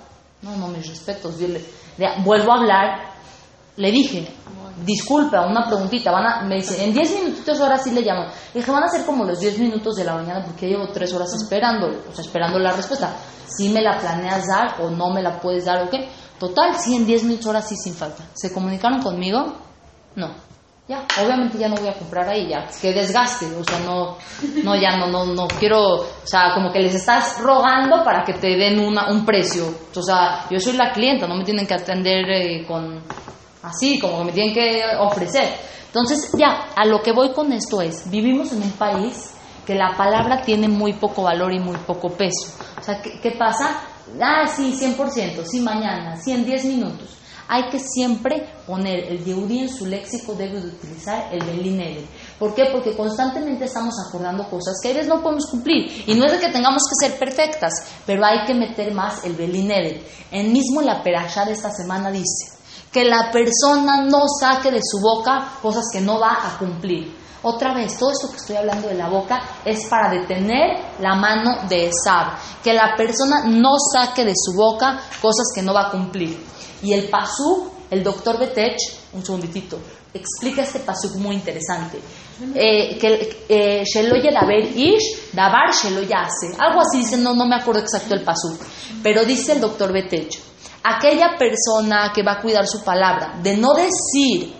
[0.41, 1.39] No, no, mis respetos.
[1.39, 1.65] Yo le-
[2.23, 2.99] vuelvo a hablar.
[3.77, 4.27] Le dije,
[4.85, 6.11] disculpa, una preguntita.
[6.11, 8.25] Van a, me dice, en 10 minutitos ahora sí le llamo.
[8.53, 11.33] Dije, van a ser como los 10 minutos de la mañana porque llevo 3 horas
[11.33, 13.15] esperando, o sea, esperando la respuesta.
[13.47, 16.07] Si me la planeas dar o no me la puedes dar o qué.
[16.39, 18.23] Total, sí, en 10 minutos ahora sí sin falta.
[18.33, 19.53] ¿Se comunicaron conmigo?
[20.15, 20.44] No.
[20.87, 24.17] Ya, obviamente ya no voy a comprar ahí, ya, que desgaste, o sea, no,
[24.63, 28.33] no, ya no, no, no quiero, o sea, como que les estás rogando para que
[28.33, 31.73] te den una, un precio, o sea, yo soy la clienta, no me tienen que
[31.73, 33.01] atender eh, con,
[33.63, 35.55] así, como que me tienen que ofrecer.
[35.87, 39.33] Entonces, ya, a lo que voy con esto es, vivimos en un país
[39.65, 42.53] que la palabra tiene muy poco valor y muy poco peso.
[42.79, 43.81] O sea, ¿qué, qué pasa?
[44.21, 47.24] Ah, sí, 100%, sí, mañana, sí, en 10 minutos.
[47.47, 52.07] Hay que siempre poner el Yehudi en su léxico, debe de utilizar el Belín.
[52.39, 52.69] ¿Por qué?
[52.71, 56.03] Porque constantemente estamos acordando cosas que a veces no podemos cumplir.
[56.07, 57.73] Y no es de que tengamos que ser perfectas,
[58.05, 59.71] pero hay que meter más el Belín.
[60.31, 62.55] El mismo la perashá de esta semana dice
[62.91, 67.13] que la persona no saque de su boca cosas que no va a cumplir.
[67.43, 71.67] Otra vez, todo esto que estoy hablando de la boca es para detener la mano
[71.69, 72.37] de Esab.
[72.63, 76.43] Que la persona no saque de su boca cosas que no va a cumplir.
[76.85, 78.77] Y el pasú, el doctor Betech,
[79.13, 79.79] un segunditito,
[80.13, 81.97] explica este pasú muy interesante.
[82.53, 82.99] Eh,
[83.49, 83.83] eh.
[86.59, 88.55] Algo así dice, no, no me acuerdo exacto el pasú.
[89.01, 90.37] Pero dice el doctor Betech,
[90.83, 94.53] aquella persona que va a cuidar su palabra, de no decir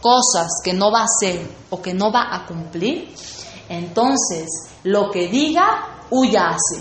[0.00, 3.12] cosas que no va a hacer o que no va a cumplir,
[3.68, 4.46] entonces
[4.84, 6.80] lo que diga, huya hace.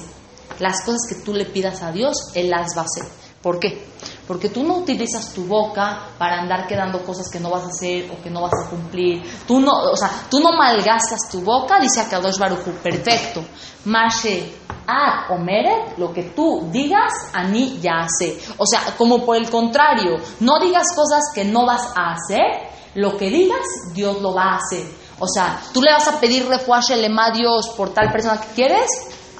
[0.60, 3.06] Las cosas que tú le pidas a Dios, Él las va a hacer.
[3.42, 3.84] ¿Por qué?
[4.28, 8.10] Porque tú no utilizas tu boca para andar quedando cosas que no vas a hacer
[8.12, 9.22] o que no vas a cumplir.
[9.48, 13.44] Tú no, o sea, tú no malgastas tu boca, dice Akadosh Baruchu, perfecto.
[13.86, 14.54] Mashe
[14.88, 18.40] ad omeret, lo que tú digas, a mí ya hace.
[18.58, 23.18] O sea, como por el contrario, no digas cosas que no vas a hacer, lo
[23.18, 24.86] que digas, Dios lo va a hacer.
[25.20, 28.54] O sea, tú le vas a pedir refuaje lema a Dios por tal persona que
[28.56, 28.90] quieres,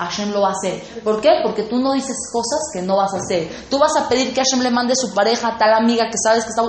[0.06, 0.82] Hashem lo va a hacer.
[1.04, 1.30] ¿Por qué?
[1.44, 3.50] Porque tú no dices cosas que no vas a hacer.
[3.70, 6.44] Tú vas a pedir que Hashem le mande su pareja a tal amiga que sabes
[6.44, 6.64] que está...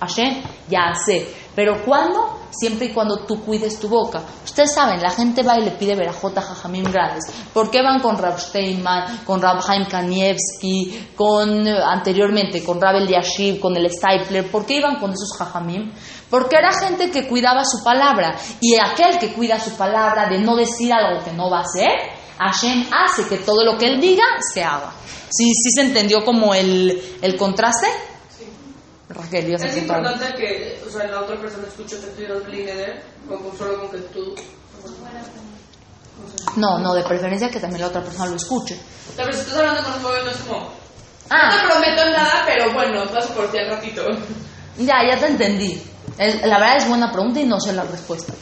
[0.00, 1.28] Hashem ya hace.
[1.54, 2.38] Pero ¿cuándo?
[2.50, 4.22] Siempre y cuando tú cuides tu boca.
[4.44, 7.24] Ustedes saben, la gente va y le pide verajota jajamim grandes.
[7.52, 12.96] ¿Por qué van con Rab Steinman, con Rab Haim Kanievski, con eh, anteriormente con Rab
[12.96, 14.50] El Yashiv, con el Stipler?
[14.50, 15.92] ¿Por qué iban con esos jajamim?
[16.30, 18.36] Porque era gente que cuidaba su palabra.
[18.60, 22.17] Y aquel que cuida su palabra de no decir algo que no va a hacer,
[22.38, 24.92] Hashem hace que todo lo que él diga se haga.
[25.30, 27.86] ¿Sí, sí se entendió como el, el contraste?
[29.08, 32.44] Raquel, ibas a Es importante que o sea, la otra persona escuche que tú digas
[32.44, 34.34] Blineder, o solo con que tú.
[36.56, 38.78] No, no, de preferencia que también la otra persona lo escuche.
[39.16, 40.60] Vez si estás hablando con un joven, no es como.
[40.60, 40.70] No
[41.30, 44.02] Ah, te prometo nada, pero bueno, paso por ti al ratito.
[44.78, 45.82] ya, ya te entendí.
[46.18, 48.32] Es- la verdad es buena pregunta y no sé la respuesta.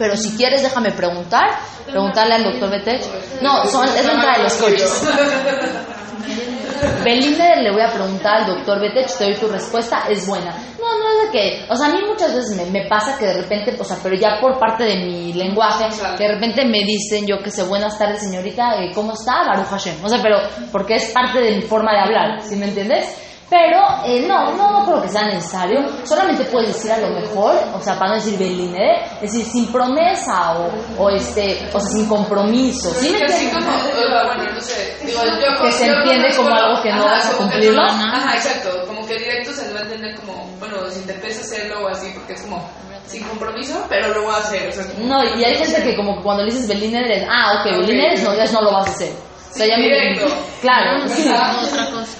[0.00, 3.02] Pero si quieres, déjame preguntar, preguntarle al doctor Betech.
[3.42, 5.02] No, son, es la entrada de los coches.
[7.04, 10.56] Belinda le voy a preguntar al doctor Betech, te doy tu respuesta, es buena.
[10.80, 13.26] No, no es de que, o sea, a mí muchas veces me, me pasa que
[13.26, 15.84] de repente, o sea, pero ya por parte de mi lenguaje,
[16.16, 19.44] que de repente me dicen yo que sé, buenas tardes señorita, eh, ¿cómo está?
[19.44, 20.02] Baruch Hashem.
[20.02, 20.38] O sea, pero
[20.72, 23.14] porque es parte de mi forma de hablar, ¿sí me entiendes?
[23.50, 25.80] Pero eh, no, no, no creo que sea necesario.
[26.04, 28.78] Solamente puedes decir a lo mejor, o sea, para no decir Belinda,
[29.20, 30.70] es decir, sin promesa o,
[31.02, 32.94] o este, o sea, sin compromiso.
[32.94, 33.72] ¿Sí me que así entiendes?
[33.74, 37.26] como, bueno, no sé, digo, yo Que se entiende como algo que no ajá, vas
[37.26, 37.82] a cumplirlo.
[37.82, 41.40] no- Ajá, exacto, como que directo se va a entender como, bueno, si te empieza
[41.40, 42.70] a hacerlo o así, porque es como
[43.08, 46.16] sin compromiso, pero lo voy a hacer, o sea, No, y hay gente que como
[46.18, 47.78] que cuando le dices Belinda eres, ah, ok, Ok.
[47.80, 49.10] Belinda eres, no, entonces no lo vas a hacer.
[49.50, 50.26] O sea, Sí, ya me- directo.
[50.60, 51.22] Claro, sí.
[51.28, 52.16] Otra cosa.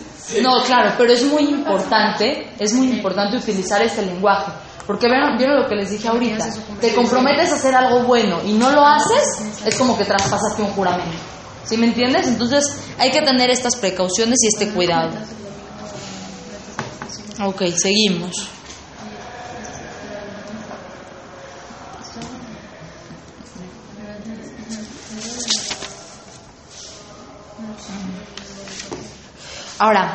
[0.42, 4.52] No, claro, pero es muy importante, es muy importante utilizar este lenguaje.
[4.86, 6.48] Porque vieron, vieron lo que les dije ahorita.
[6.80, 9.22] Te comprometes a hacer algo bueno y no lo haces,
[9.64, 11.16] es como que traspasaste un juramento.
[11.64, 12.26] ¿Sí me entiendes?
[12.26, 15.10] Entonces hay que tener estas precauciones y este cuidado.
[17.44, 18.48] Ok, seguimos.
[29.80, 30.12] Ahora,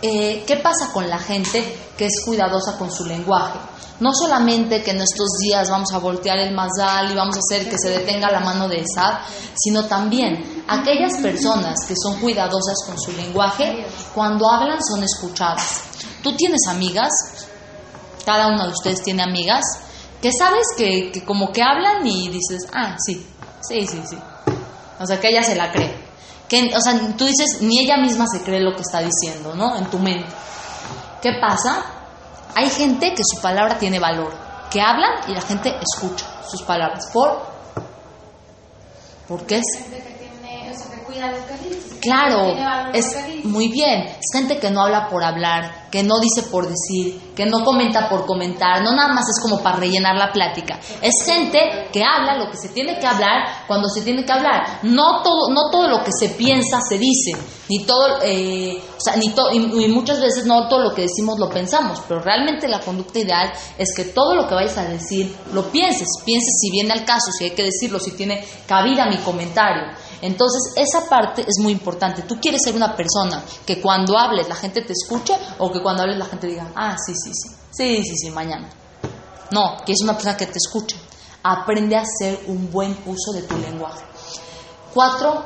[0.00, 1.62] eh, ¿qué pasa con la gente
[1.98, 3.58] que es cuidadosa con su lenguaje?
[4.00, 7.68] No solamente que en estos días vamos a voltear el mazal y vamos a hacer
[7.68, 9.18] que se detenga la mano de Esad,
[9.54, 13.84] sino también aquellas personas que son cuidadosas con su lenguaje,
[14.14, 15.82] cuando hablan son escuchadas.
[16.22, 17.12] Tú tienes amigas,
[18.24, 19.62] cada una de ustedes tiene amigas,
[20.22, 23.26] que sabes que, que como que hablan y dices, ah, sí,
[23.68, 24.16] sí, sí, sí.
[24.98, 26.07] O sea, que ella se la cree.
[26.74, 29.76] O sea, tú dices, ni ella misma se cree lo que está diciendo, ¿no?
[29.76, 30.28] En tu mente.
[31.20, 31.84] ¿Qué pasa?
[32.54, 34.32] Hay gente que su palabra tiene valor,
[34.70, 37.08] que hablan y la gente escucha sus palabras.
[37.12, 37.46] ¿Por?
[39.28, 39.64] ¿Por qué es?
[39.78, 41.98] Gente que tiene, o sea, que cuida lo que dice.
[42.00, 42.54] Claro,
[42.92, 44.02] es muy bien.
[44.06, 48.08] Es gente que no habla por hablar, que no dice por decir, que no comenta
[48.08, 50.78] por comentar, no nada más es como para rellenar la plática.
[51.02, 54.80] Es gente que habla lo que se tiene que hablar cuando se tiene que hablar.
[54.84, 57.32] No todo, no todo lo que se piensa se dice,
[57.68, 61.02] ni todo, eh, o sea, ni to- y, y muchas veces no todo lo que
[61.02, 64.84] decimos lo pensamos, pero realmente la conducta ideal es que todo lo que vayas a
[64.84, 69.06] decir lo pienses, pienses si viene al caso, si hay que decirlo, si tiene cabida
[69.06, 69.84] mi comentario.
[70.20, 72.22] Entonces, esa parte es muy importante.
[72.22, 76.02] Tú quieres ser una persona que cuando hables la gente te escuche o que cuando
[76.02, 78.68] hables la gente diga, ah, sí, sí, sí, sí, sí, sí, mañana.
[79.50, 80.96] No, que es una persona que te escuche.
[81.42, 84.04] Aprende a hacer un buen uso de tu lenguaje.
[84.92, 85.44] Cuatro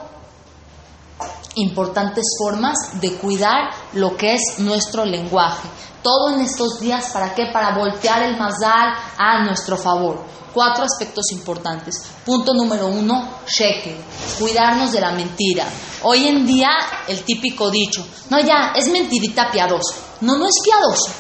[1.56, 5.68] importantes formas de cuidar lo que es nuestro lenguaje.
[6.02, 7.46] Todo en estos días, ¿para qué?
[7.52, 10.24] Para voltear el mazal a nuestro favor.
[10.52, 11.94] Cuatro aspectos importantes.
[12.26, 13.96] Punto número uno, shekel,
[14.38, 15.66] cuidarnos de la mentira.
[16.02, 16.70] Hoy en día,
[17.06, 19.94] el típico dicho, no ya, es mentirita piadosa.
[20.20, 21.12] No, no es piadosa.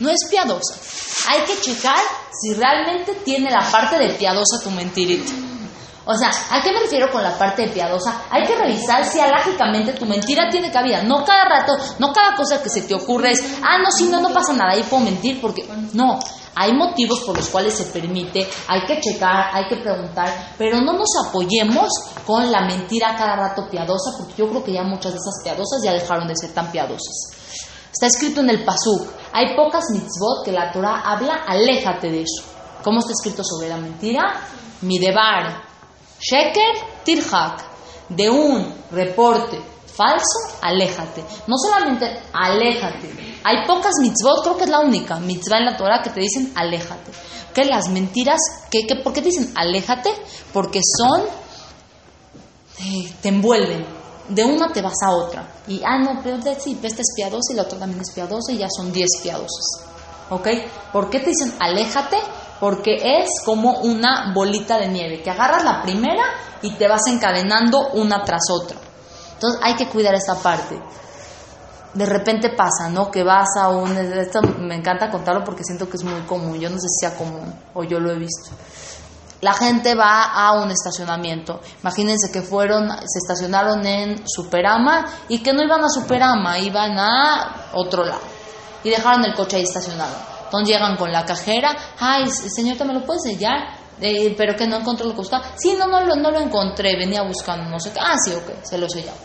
[0.00, 0.74] No es piadosa.
[1.28, 2.00] Hay que checar
[2.40, 5.47] si realmente tiene la parte de piadosa tu mentirita.
[6.10, 8.22] O sea, ¿a qué me refiero con la parte de piadosa?
[8.30, 11.02] Hay que revisar si alágicamente tu mentira tiene cabida.
[11.02, 14.18] No cada rato, no cada cosa que se te ocurre es, ah, no, si no,
[14.18, 16.18] no pasa nada, ahí puedo mentir porque no.
[16.54, 20.94] Hay motivos por los cuales se permite, hay que checar, hay que preguntar, pero no
[20.94, 21.90] nos apoyemos
[22.26, 25.82] con la mentira cada rato piadosa, porque yo creo que ya muchas de esas piadosas
[25.84, 27.36] ya dejaron de ser tan piadosas.
[27.92, 32.44] Está escrito en el Pasuk, hay pocas mitzvot que la Torah habla, aléjate de eso.
[32.82, 34.40] ¿Cómo está escrito sobre la mentira?
[34.80, 35.67] Midebar,
[36.20, 37.64] Sheker, Tirhak,
[38.08, 39.60] de un reporte
[39.98, 41.24] falso, aléjate.
[41.48, 43.40] No solamente aléjate.
[43.42, 46.52] Hay pocas mitzvot, creo que es la única mitzvah en la Torah que te dicen
[46.54, 47.10] aléjate.
[47.52, 48.38] Que las mentiras,
[48.70, 50.10] que, ¿por qué dicen aléjate?
[50.52, 51.22] Porque son,
[52.80, 53.98] eh, te envuelven.
[54.28, 55.54] De una te vas a otra.
[55.66, 58.58] Y, ah, no, pero sí, esta es piadosa y la otra también es piadosa y
[58.58, 59.88] ya son 10 piadosas.
[60.30, 60.46] ¿Ok?
[60.92, 62.18] ¿Por qué te dicen aléjate?
[62.60, 66.24] Porque es como una bolita de nieve, que agarras la primera
[66.62, 68.76] y te vas encadenando una tras otra.
[69.34, 70.80] Entonces hay que cuidar esta parte.
[71.94, 73.10] De repente pasa, ¿no?
[73.10, 73.96] Que vas a un...
[73.96, 76.58] Esto me encanta contarlo porque siento que es muy común.
[76.58, 78.50] Yo no sé si sea común o yo lo he visto.
[79.40, 81.60] La gente va a un estacionamiento.
[81.80, 87.68] Imagínense que fueron, se estacionaron en Superama y que no iban a Superama, iban a
[87.72, 88.20] otro lado.
[88.82, 90.27] Y dejaron el coche ahí estacionado.
[90.48, 93.76] Entonces llegan con la cajera, ay, señorita, ¿me lo puede sellar?
[94.00, 95.44] Eh, pero que no encontró lo que buscaba.
[95.56, 97.98] Sí, no, no, lo- no lo encontré, venía buscando, no sé qué.
[98.00, 99.20] Ah, sí, ok, se lo sellamos.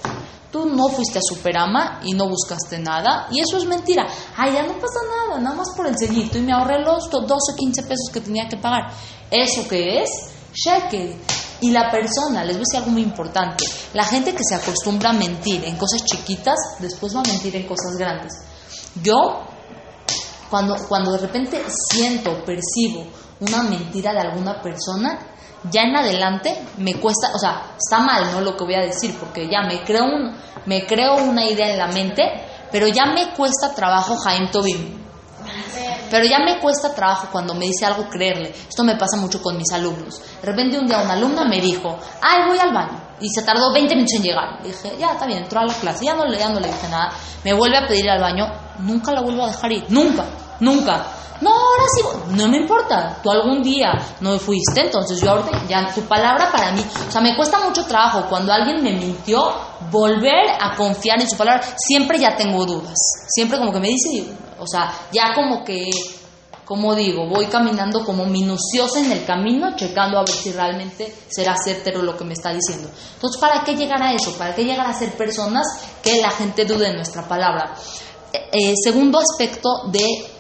[0.52, 3.28] Tú no fuiste a Superama y no buscaste nada.
[3.32, 4.06] Y eso es mentira.
[4.38, 6.38] Ay, ya no pasa nada, nada más por el sellito.
[6.38, 8.92] Y me ahorré los 12 o 15 pesos que tenía que pagar.
[9.32, 10.10] ¿Eso qué es?
[10.54, 11.16] Shekel.
[11.62, 13.66] Y la persona, les voy a decir algo muy importante.
[13.94, 17.66] La gente que se acostumbra a mentir en cosas chiquitas, después va a mentir en
[17.66, 18.34] cosas grandes.
[19.02, 19.44] Yo,
[20.54, 23.08] cuando, cuando de repente siento, percibo
[23.40, 25.18] una mentira de alguna persona,
[25.72, 28.40] ya en adelante me cuesta, o sea, está mal, ¿no?
[28.40, 30.32] Lo que voy a decir, porque ya me creo, un,
[30.68, 32.22] me creo una idea en la mente,
[32.72, 35.03] pero ya me cuesta trabajo Jaime Tobim.
[36.10, 38.54] Pero ya me cuesta trabajo cuando me dice algo creerle.
[38.70, 40.22] Esto me pasa mucho con mis alumnos.
[40.42, 43.02] De repente un día una alumna me dijo, ay, voy al baño.
[43.20, 44.62] Y se tardó 20 minutos en llegar.
[44.62, 46.06] Le dije, ya, está bien, entró a la clase.
[46.06, 47.14] Ya no, le dije nada.
[47.44, 48.46] Me vuelve a pedir ir al baño.
[48.80, 49.86] Nunca la vuelvo a dejar ir.
[49.90, 50.26] Nunca,
[50.60, 51.06] nunca.
[51.42, 53.18] No, ahora sí, no me importa.
[53.22, 53.92] Tú algún día
[54.22, 57.84] no fuiste, entonces yo ahorita ya tu palabra para mí, o sea, me cuesta mucho
[57.86, 59.54] trabajo cuando alguien me mintió
[59.92, 61.64] volver a confiar en su palabra.
[61.76, 62.96] Siempre ya tengo dudas.
[63.28, 64.26] Siempre como que me dice,
[64.64, 65.90] o sea, ya como que
[66.66, 71.56] como digo, voy caminando como minuciosa en el camino, checando a ver si realmente será
[71.58, 72.90] certero lo que me está diciendo.
[73.16, 74.32] Entonces, ¿para qué llegar a eso?
[74.38, 75.68] ¿Para qué llegar a ser personas
[76.02, 77.76] que la gente dude de nuestra palabra?
[78.32, 80.34] Eh, eh, segundo aspecto de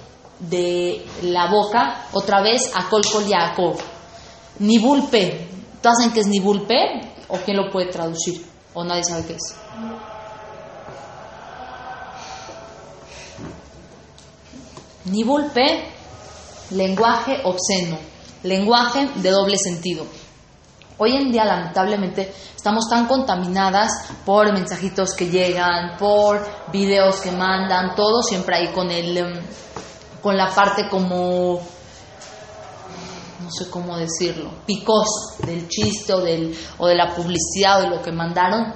[0.50, 3.78] de la boca, otra vez a Colcol Yaakov.
[4.60, 5.48] Nibulpe.
[5.82, 6.76] ¿Tú saben qué es Nibulpe?
[7.30, 8.46] ¿O quién lo puede traducir?
[8.74, 9.56] ¿O nadie sabe qué es?
[15.06, 15.90] Nibulpe,
[16.72, 17.98] lenguaje obsceno,
[18.44, 20.06] lenguaje de doble sentido.
[20.98, 23.92] Hoy en día, lamentablemente, estamos tan contaminadas
[24.26, 26.42] por mensajitos que llegan, por
[26.72, 29.34] videos que mandan, todo siempre ahí con el em,
[30.22, 31.60] con la parte como,
[33.42, 37.90] no sé cómo decirlo, picosa del chiste o, del, o de la publicidad o de
[37.90, 38.74] lo que mandaron.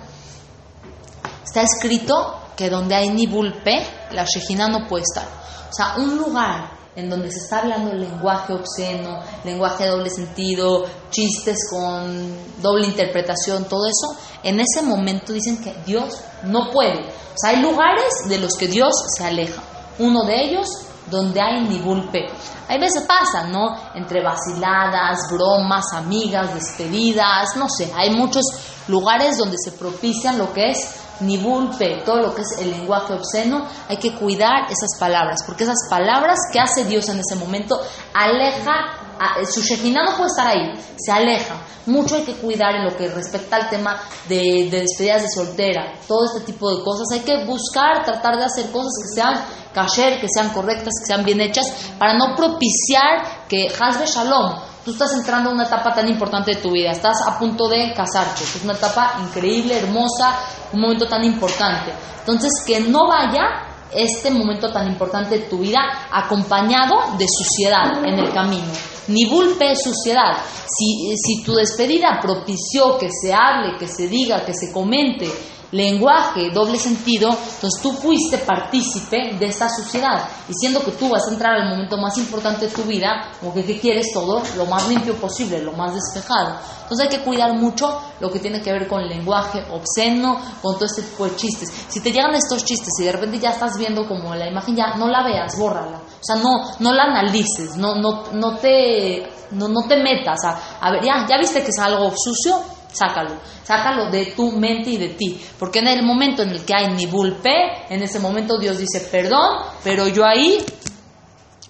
[1.46, 5.47] Está escrito que donde hay nibulpe, la shejina no puede estar.
[5.70, 10.86] O sea, un lugar en donde se está hablando lenguaje obsceno, lenguaje de doble sentido,
[11.12, 17.00] chistes con doble interpretación, todo eso, en ese momento dicen que Dios no puede.
[17.00, 19.62] O sea, hay lugares de los que Dios se aleja.
[20.00, 20.68] Uno de ellos
[21.10, 22.26] donde hay nibulpe.
[22.68, 23.76] Hay veces pasa, ¿no?
[23.94, 28.44] Entre vaciladas, bromas, amigas, despedidas, no sé, hay muchos
[28.88, 33.68] lugares donde se propician lo que es nibulpe, todo lo que es el lenguaje obsceno,
[33.88, 37.80] hay que cuidar esas palabras, porque esas palabras que hace Dios en ese momento
[38.14, 39.07] aleja
[39.46, 41.56] su Shekhinah no puede estar ahí, se aleja.
[41.86, 43.98] Mucho hay que cuidar en lo que respecta al tema
[44.28, 47.08] de, despedidas de soltera, todo este tipo de cosas.
[47.14, 51.24] Hay que buscar, tratar de hacer cosas que sean kasher, que sean correctas, que sean
[51.24, 56.08] bien hechas, para no propiciar que Hazbe Shalom, tú estás entrando en una etapa tan
[56.08, 60.40] importante de tu vida, estás a punto de casarte, es una etapa increíble, hermosa,
[60.74, 61.94] un momento tan importante.
[62.20, 65.80] Entonces, que no vaya este momento tan importante de tu vida
[66.12, 68.72] acompañado de suciedad en el camino.
[69.08, 70.38] Ni vulpe suciedad.
[70.68, 75.32] Si, si tu despedida propició que se hable, que se diga, que se comente
[75.72, 80.28] lenguaje, doble sentido, entonces tú fuiste partícipe de esta suciedad.
[80.48, 83.54] Y siendo que tú vas a entrar al momento más importante de tu vida, como
[83.54, 86.58] que ¿qué quieres todo lo más limpio posible, lo más despejado.
[86.84, 90.86] Entonces hay que cuidar mucho lo que tiene que ver con lenguaje obsceno, con todo
[90.86, 91.70] este tipo de chistes.
[91.90, 94.96] Si te llegan estos chistes y de repente ya estás viendo como la imagen, ya
[94.96, 95.98] no la veas, bórrala.
[95.98, 100.78] O sea, no, no la analices, no, no, no, te, no, no te metas a,
[100.80, 102.62] a ver, ya, ya viste que es algo sucio,
[102.98, 106.74] sácalo, sácalo de tu mente y de ti, porque en el momento en el que
[106.74, 107.52] hay nibulpe,
[107.90, 110.64] en ese momento Dios dice, perdón, pero yo ahí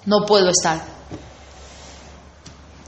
[0.05, 0.81] no puedo estar.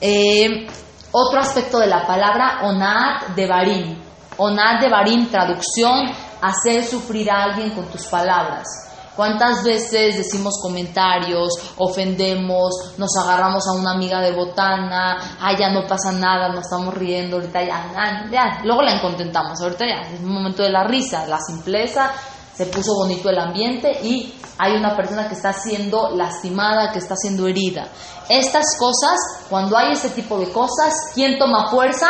[0.02, 0.68] Eh,
[1.12, 4.02] otro aspecto de la palabra onad de barim.
[4.38, 6.12] Onad de barim, traducción,
[6.42, 8.89] hacer sufrir a alguien con tus palabras.
[9.20, 15.86] ¿Cuántas veces decimos comentarios, ofendemos, nos agarramos a una amiga de botana, ay, ya no
[15.86, 20.32] pasa nada, nos estamos riendo, ahorita ya, ya, luego la incontentamos, ahorita ya, es un
[20.32, 22.14] momento de la risa, la simpleza,
[22.54, 27.18] se puso bonito el ambiente y hay una persona que está siendo lastimada, que está
[27.18, 27.90] siendo herida.
[28.30, 29.18] Estas cosas,
[29.50, 32.08] cuando hay este tipo de cosas, ¿quién toma fuerza?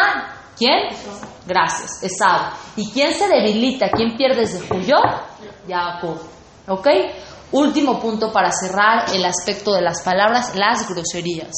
[0.56, 0.90] ¿Quién?
[1.48, 2.54] Gracias, Esab.
[2.76, 3.88] ¿Y quién se debilita?
[3.90, 4.98] ¿Quién pierde ese juyo?
[5.68, 6.39] Jacob.
[6.70, 6.88] ¿Ok?
[7.52, 11.52] Último punto para cerrar el aspecto de las palabras, las groserías.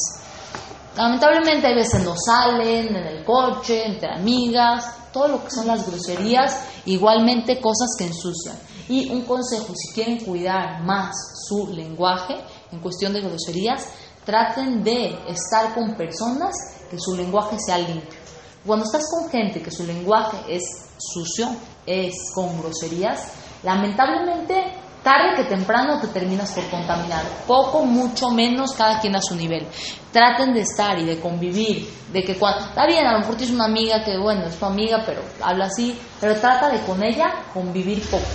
[0.96, 5.86] Lamentablemente a veces no salen en el coche, entre amigas, todo lo que son las
[5.86, 8.56] groserías, igualmente cosas que ensucian.
[8.88, 11.14] Y un consejo, si quieren cuidar más
[11.46, 12.34] su lenguaje
[12.70, 13.86] en cuestión de groserías,
[14.24, 16.54] traten de estar con personas
[16.90, 18.18] que su lenguaje sea limpio.
[18.66, 20.62] Cuando estás con gente que su lenguaje es
[20.98, 21.48] sucio,
[21.84, 23.32] es con groserías,
[23.62, 27.24] lamentablemente tarde que temprano te terminas por contaminar.
[27.46, 29.66] Poco, mucho menos, cada quien a su nivel.
[30.12, 32.66] Traten de estar y de convivir, de que cuando...
[32.66, 35.66] Está bien, a lo mejor tienes una amiga que, bueno, es tu amiga, pero habla
[35.66, 38.26] así, pero trata de con ella convivir poco.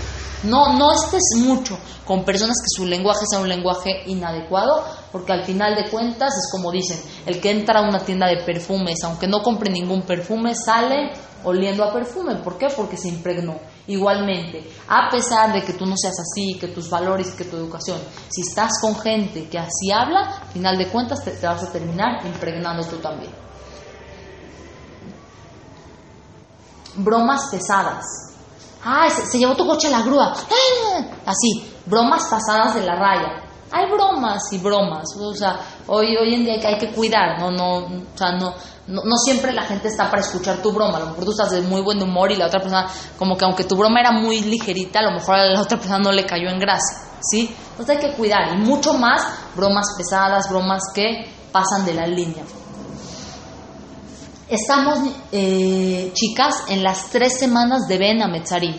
[0.43, 5.43] No, no estés mucho con personas que su lenguaje sea un lenguaje inadecuado, porque al
[5.43, 9.27] final de cuentas es como dicen, el que entra a una tienda de perfumes, aunque
[9.27, 11.11] no compre ningún perfume, sale
[11.43, 12.35] oliendo a perfume.
[12.35, 12.67] ¿Por qué?
[12.75, 13.55] Porque se impregnó.
[13.87, 17.97] Igualmente, a pesar de que tú no seas así, que tus valores, que tu educación,
[18.27, 22.25] si estás con gente que así habla, al final de cuentas te, vas a terminar
[22.25, 23.31] impregnando tú también.
[26.95, 28.03] Bromas pesadas.
[28.83, 30.33] Ah, se, llevó tu coche a la grúa.
[30.35, 31.01] ¡Ah!
[31.25, 33.41] Así, bromas pasadas de la raya.
[33.71, 35.05] Hay bromas y bromas.
[35.17, 37.39] O sea, hoy, hoy en día hay que cuidar.
[37.39, 38.53] No, no, o sea, no,
[38.87, 40.97] no, siempre la gente está para escuchar tu broma.
[40.97, 43.43] A lo mejor tú estás de muy buen humor y la otra persona, como que
[43.43, 46.25] aunque tu broma era muy ligerita, a lo mejor a la otra persona no le
[46.25, 46.97] cayó en gracia.
[47.21, 47.53] ¿Sí?
[47.71, 48.53] Entonces hay que cuidar.
[48.53, 52.43] Y mucho más bromas pesadas, bromas que pasan de la línea.
[54.47, 54.99] Estamos,
[55.33, 58.75] eh, chicas, en las tres semanas de Ben Ametzarim.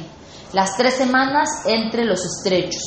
[0.55, 2.83] Las tres semanas entre los estrechos.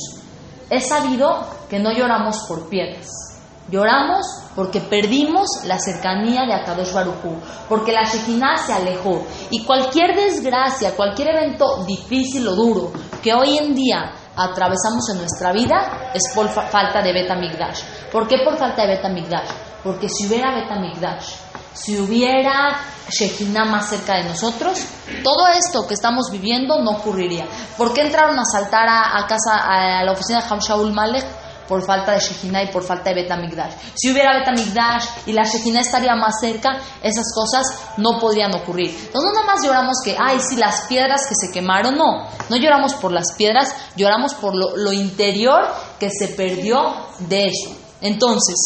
[0.71, 3.30] Es sabido que no lloramos por piedras.
[3.69, 7.39] Lloramos porque perdimos la cercanía de Akadosh Barujú,
[7.69, 9.25] porque la Shekinah se alejó.
[9.49, 12.91] Y cualquier desgracia, cualquier evento difícil o duro
[13.21, 17.81] que hoy en día atravesamos en nuestra vida es por fa falta de Beta Migdash.
[18.11, 19.49] ¿Por qué por falta de Beta Migdash?
[19.83, 21.35] Porque si hubiera Beta Migdash,
[21.73, 22.77] si hubiera
[23.09, 24.85] Shekinah más cerca de nosotros,
[25.23, 27.45] todo esto que estamos viviendo no ocurriría.
[27.77, 31.40] ¿Por qué entraron a saltar a, a casa, a la oficina de Hamshaul Malek?
[31.71, 33.71] Por falta de Shekinah y por falta de Betamigdash.
[33.95, 37.65] Si hubiera Betamigdash y la Shekinah estaría más cerca, esas cosas
[37.95, 38.89] no podrían ocurrir.
[38.89, 42.27] Entonces, no nada más lloramos que, ay, sí, las piedras que se quemaron, no.
[42.49, 45.61] No lloramos por las piedras, lloramos por lo, lo interior
[45.97, 47.73] que se perdió de eso.
[48.01, 48.57] Entonces,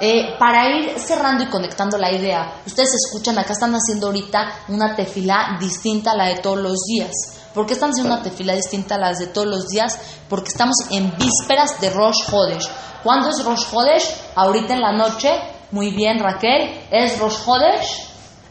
[0.00, 4.96] Eh, para ir cerrando y conectando la idea, ustedes escuchan, acá están haciendo ahorita una
[4.96, 7.12] tefila distinta a la de todos los días.
[7.54, 9.96] ¿Por qué están haciendo una tefila distinta a las de todos los días?
[10.28, 12.68] Porque estamos en vísperas de Rosh Hodesh.
[13.04, 14.12] ¿Cuándo es Rosh Hodesh?
[14.34, 15.30] Ahorita en la noche.
[15.70, 16.86] Muy bien, Raquel.
[16.90, 18.08] Es Rosh Hodesh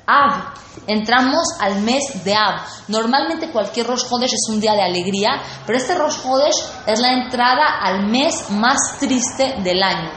[0.08, 0.54] Av.
[0.88, 2.62] Entramos al mes de Av.
[2.88, 5.32] Normalmente cualquier Rosh Hodesh es un día de alegría,
[5.66, 10.12] pero este Rosh Hodesh es la entrada al mes más triste del año.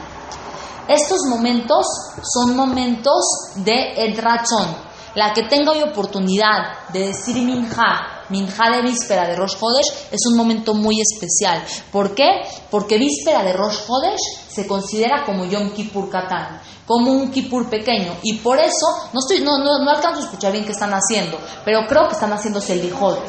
[0.86, 1.84] Estos momentos
[2.22, 3.24] son momentos
[3.56, 4.76] de Edrazón.
[5.16, 10.20] La que tenga hoy oportunidad de decir Minja, Minja de víspera de Rosh Hodesh, es
[10.30, 11.64] un momento muy especial.
[11.92, 12.42] ¿Por qué?
[12.70, 18.16] Porque víspera de Rosh Hodesh se considera como Yom Kippur Katán, como un Kippur pequeño.
[18.22, 21.38] Y por eso, no, estoy, no, no, no alcanzo a escuchar bien qué están haciendo,
[21.64, 23.20] pero creo que están haciendo Selijot.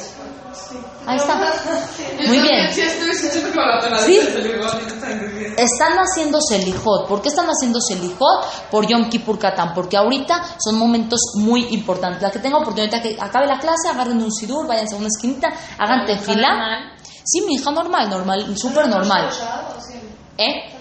[1.07, 1.35] Ahí está.
[2.27, 2.71] Muy bien.
[2.73, 4.19] Sí.
[5.57, 7.07] Están haciendo Selijot.
[7.07, 8.45] ¿Por qué están haciendo Selijot?
[8.69, 9.73] Por Yom Kippur Katán.
[9.73, 12.21] Porque ahorita son momentos muy importantes.
[12.21, 15.47] La que tenga oportunidad que acabe la clase, agarren un sidur, váyanse a una esquinita,
[15.77, 16.93] hagan tefila.
[17.23, 19.29] Sí, mi hija normal, normal, súper normal.
[20.37, 20.76] ¿Eh?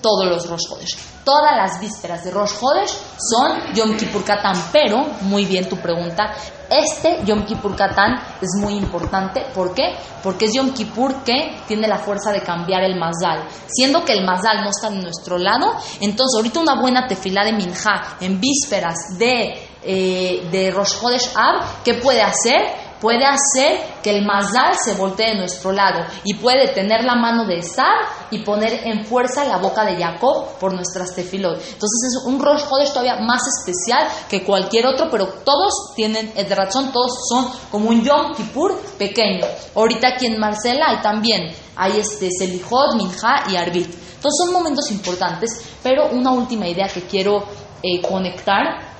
[0.00, 0.96] Todos los Rosh Hodesh.
[1.24, 4.56] Todas las vísperas de Rosh Hodesh son Yom Kippur Katán.
[4.72, 6.34] Pero, muy bien tu pregunta,
[6.70, 9.44] este Yom Kippur Katán es muy importante.
[9.54, 9.96] ¿Por qué?
[10.22, 13.44] Porque es Yom Kippur que tiene la fuerza de cambiar el Mazal.
[13.66, 17.52] Siendo que el Mazal no está de nuestro lado, entonces ahorita una buena tefilá de
[17.52, 22.89] Minja en vísperas de, eh, de Rosh Hodesh Ab, ¿qué puede hacer?
[23.00, 27.46] Puede hacer que el Mazal se voltee de nuestro lado y puede tener la mano
[27.46, 27.94] de Esar
[28.30, 31.56] y poner en fuerza la boca de Jacob por nuestras tefilot.
[31.56, 36.48] Entonces es un Rosh Hodesh todavía más especial que cualquier otro, pero todos tienen el
[36.50, 39.46] razón, todos son como un Yom Kippur pequeño.
[39.74, 43.86] Ahorita aquí en Marcela hay también, hay este Selijot, Minja y Arbit.
[43.86, 45.50] Entonces son momentos importantes,
[45.82, 47.44] pero una última idea que quiero
[47.82, 48.90] eh, conectar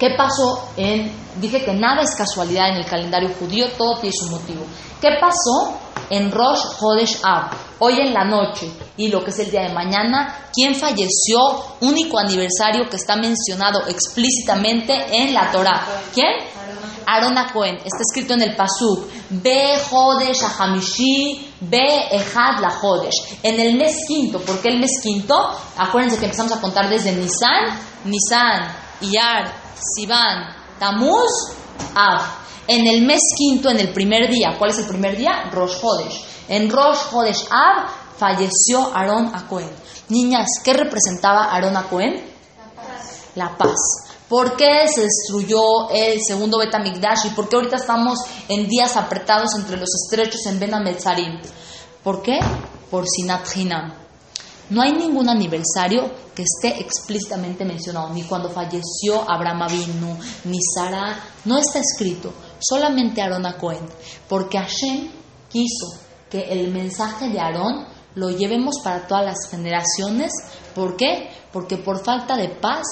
[0.00, 1.12] ¿Qué pasó en.?
[1.36, 4.64] Dije que nada es casualidad en el calendario judío, todo tiene su motivo.
[4.98, 5.78] ¿Qué pasó
[6.08, 7.50] en Rosh Hodesh Av?
[7.80, 11.38] Hoy en la noche y lo que es el día de mañana, ¿quién falleció?
[11.82, 15.86] Único aniversario que está mencionado explícitamente en la Torah.
[16.14, 16.32] ¿Quién?
[17.06, 17.76] Arona Cohen.
[17.76, 19.06] Está escrito en el Pasuk.
[19.28, 23.38] Be Hodesh Ahamishi, Be Ejad la Hodesh.
[23.42, 24.40] En el mes quinto.
[24.40, 25.34] ¿Por qué el mes quinto?
[25.76, 31.30] Acuérdense que empezamos a contar desde Nisan, Nisan, Iyar, Sivan, Tamuz,
[31.94, 32.20] Av.
[32.66, 35.50] En el mes quinto, en el primer día, ¿cuál es el primer día?
[35.50, 36.24] Rosh Hodesh.
[36.48, 39.70] En Rosh Hodesh Av falleció Aarón a Cohen.
[40.08, 42.24] Niñas, ¿qué representaba Aarón a Cohen?
[43.34, 43.76] La paz.
[44.28, 49.56] ¿Por qué se destruyó el segundo Betamigdash y por qué ahorita estamos en días apretados
[49.56, 51.40] entre los estrechos en Ben Ametzarim?
[52.04, 52.38] ¿Por qué?
[52.90, 53.99] Por Sinat Hinam.
[54.70, 61.18] No hay ningún aniversario que esté explícitamente mencionado, ni cuando falleció Abraham Avinu, ni Sara,
[61.44, 63.84] no está escrito, solamente Aarón a Cohen,
[64.28, 65.10] porque Hashem
[65.48, 65.98] quiso
[66.30, 70.30] que el mensaje de Aarón lo llevemos para todas las generaciones.
[70.74, 71.30] ¿Por qué?
[71.52, 72.86] Porque por falta de paz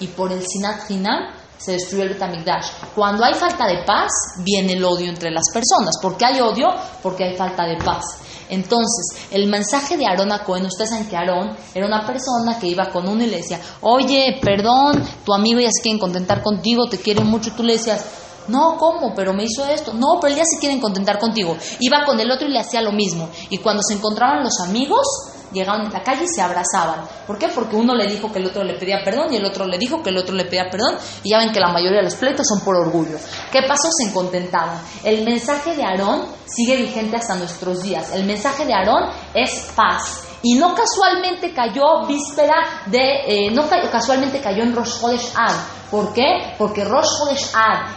[0.00, 2.66] y por el Sinat Hinam se destruyó el Betamigdash.
[2.94, 5.98] Cuando hay falta de paz, viene el odio entre las personas.
[6.00, 6.68] ¿Por qué hay odio?
[7.02, 8.04] Porque hay falta de paz.
[8.48, 12.66] Entonces, el mensaje de Aarón a Cohen, ustedes saben que Aarón era una persona que
[12.66, 16.88] iba con uno y le decía, oye, perdón, tu amigo ya se quiere contentar contigo,
[16.88, 18.04] te quiere mucho, tú le decías,
[18.48, 19.14] no, ¿cómo?
[19.14, 19.92] Pero me hizo esto.
[19.92, 21.56] No, pero ya se quieren contentar contigo.
[21.78, 23.28] Iba con el otro y le hacía lo mismo.
[23.50, 25.06] Y cuando se encontraban los amigos,
[25.52, 27.06] llegaban a la calle y se abrazaban.
[27.26, 27.48] ¿Por qué?
[27.48, 30.02] Porque uno le dijo que el otro le pedía perdón y el otro le dijo
[30.02, 30.96] que el otro le pedía perdón.
[31.22, 33.18] Y ya ven que la mayoría de los pleitos son por orgullo.
[33.50, 33.88] ¿Qué pasó?
[33.90, 34.78] Se contentaban.
[35.04, 38.12] El mensaje de Aarón sigue vigente hasta nuestros días.
[38.14, 40.24] El mensaje de Aarón es paz.
[40.42, 45.32] Y no casualmente cayó víspera de, eh, no casualmente cayó en Rosh Chodesh.
[45.90, 46.54] ¿Por qué?
[46.56, 47.50] Porque Rosh Chodesh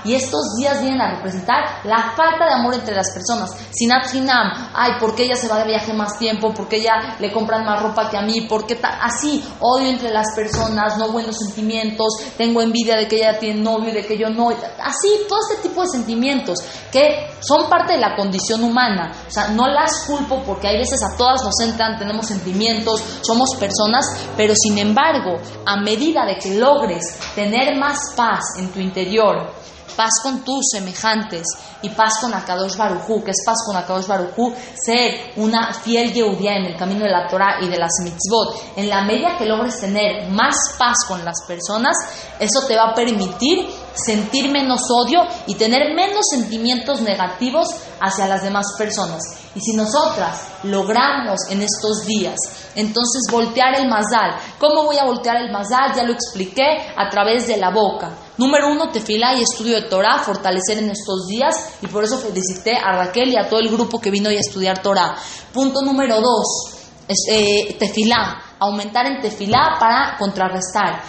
[0.03, 3.51] y estos días vienen a representar la falta de amor entre las personas.
[3.71, 6.53] Sinat Hinam, ay, ¿por qué ella se va de viaje más tiempo?
[6.53, 8.41] ¿Por qué ella le compran más ropa que a mí?
[8.41, 9.43] ¿Por qué así?
[9.59, 13.93] Odio entre las personas, no buenos sentimientos, tengo envidia de que ella tiene novio y
[13.93, 14.49] de que yo no.
[14.49, 16.59] Así, todo este tipo de sentimientos
[16.91, 19.11] que son parte de la condición humana.
[19.27, 23.55] O sea, no las culpo porque hay veces a todas nos entran, tenemos sentimientos, somos
[23.55, 24.05] personas,
[24.37, 27.82] pero sin embargo, a medida de que logres tener más
[28.15, 29.51] paz en tu interior,
[29.95, 31.45] paz con tus semejantes
[31.81, 36.57] y paz con Akadosh Barujú, que es paz con Akadosh Barujú, ser una fiel Yehudia
[36.57, 39.79] en el camino de la Torah y de las mitzvot, en la medida que logres
[39.79, 41.95] tener más paz con las personas,
[42.39, 47.67] eso te va a permitir sentir menos odio y tener menos sentimientos negativos
[47.99, 49.21] hacia las demás personas.
[49.55, 52.35] Y si nosotras logramos en estos días,
[52.75, 54.35] entonces voltear el mazal.
[54.57, 55.93] ¿Cómo voy a voltear el mazal?
[55.95, 56.65] Ya lo expliqué
[56.95, 58.11] a través de la boca.
[58.37, 62.75] Número uno, tefilá y estudio de Torah, fortalecer en estos días y por eso felicité
[62.75, 65.15] a Raquel y a todo el grupo que vino hoy a estudiar Torah.
[65.53, 66.73] Punto número dos,
[67.29, 71.03] eh, tefilá, aumentar en tefilá para contrarrestar.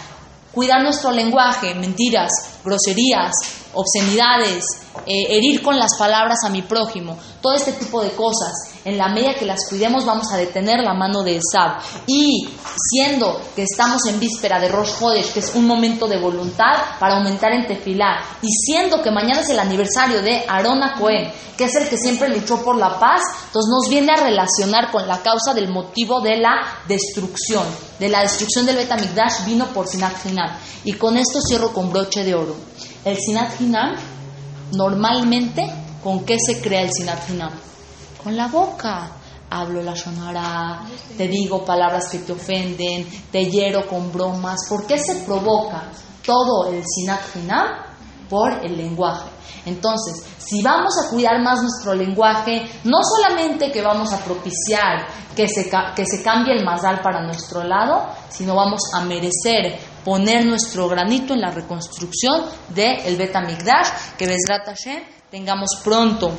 [0.55, 2.31] Cuidar nuestro lenguaje, mentiras,
[2.63, 3.33] groserías,
[3.75, 4.63] obscenidades,
[5.05, 8.53] eh, herir con las palabras a mi prójimo, todo este tipo de cosas.
[8.85, 11.79] En la medida que las cuidemos vamos a detener la mano de Esab.
[12.07, 12.49] Y
[12.89, 17.17] siendo que estamos en víspera de Rosh Hodesh, que es un momento de voluntad para
[17.17, 21.75] aumentar en tefilá, y siendo que mañana es el aniversario de Arona Cohen, que es
[21.75, 25.53] el que siempre luchó por la paz, entonces nos viene a relacionar con la causa
[25.53, 27.65] del motivo de la destrucción.
[27.99, 30.15] De la destrucción del Betamigdash vino por Sinat.
[30.83, 32.55] Y con esto cierro con broche de oro.
[33.05, 33.95] El Sinat Hinam,
[34.71, 35.71] normalmente,
[36.03, 37.51] ¿con qué se crea el Sinat Hinam?
[38.23, 39.11] Con la boca.
[39.47, 40.81] Hablo la sonara,
[41.15, 44.57] te digo palabras que te ofenden, te hiero con bromas.
[44.67, 45.83] ¿Por qué se provoca
[46.25, 47.67] todo el Sinat Hinam?
[48.27, 49.29] Por el lenguaje.
[49.67, 55.47] Entonces, si vamos a cuidar más nuestro lenguaje, no solamente que vamos a propiciar que
[55.47, 60.87] se, que se cambie el mazal para nuestro lado, sino vamos a merecer poner nuestro
[60.87, 66.31] granito en la reconstrucción del de Betamigdash, que Besrat Hashem tengamos pronto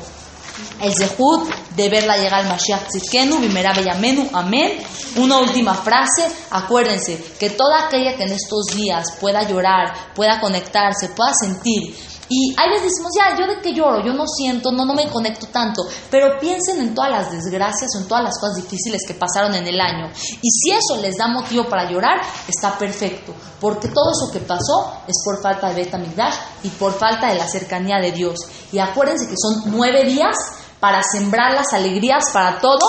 [0.81, 4.79] el Zehut de verla llegar al Mashiach Tzikenu, Bimera Beyamenu, amén.
[5.17, 11.09] Una última frase, acuérdense que toda aquella que en estos días pueda llorar, pueda conectarse,
[11.09, 11.95] pueda sentir.
[12.29, 15.09] Y hay veces decimos, ya, yo de que lloro, yo no siento, no, no me
[15.09, 19.55] conecto tanto, pero piensen en todas las desgracias en todas las cosas difíciles que pasaron
[19.55, 20.09] en el año.
[20.41, 25.01] Y si eso les da motivo para llorar, está perfecto, porque todo eso que pasó
[25.07, 28.37] es por falta de Betamigdash y por falta de la cercanía de Dios.
[28.71, 30.35] Y acuérdense que son nueve días
[30.79, 32.85] para sembrar las alegrías para todo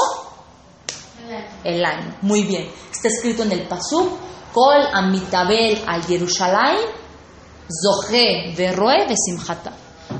[1.64, 2.16] el año.
[2.22, 2.70] Muy bien.
[2.90, 4.10] Está escrito en el Pasuk,
[4.52, 6.78] Kol Amitabel al Jerusalén
[7.68, 9.72] Zohe Verroe Besimhata.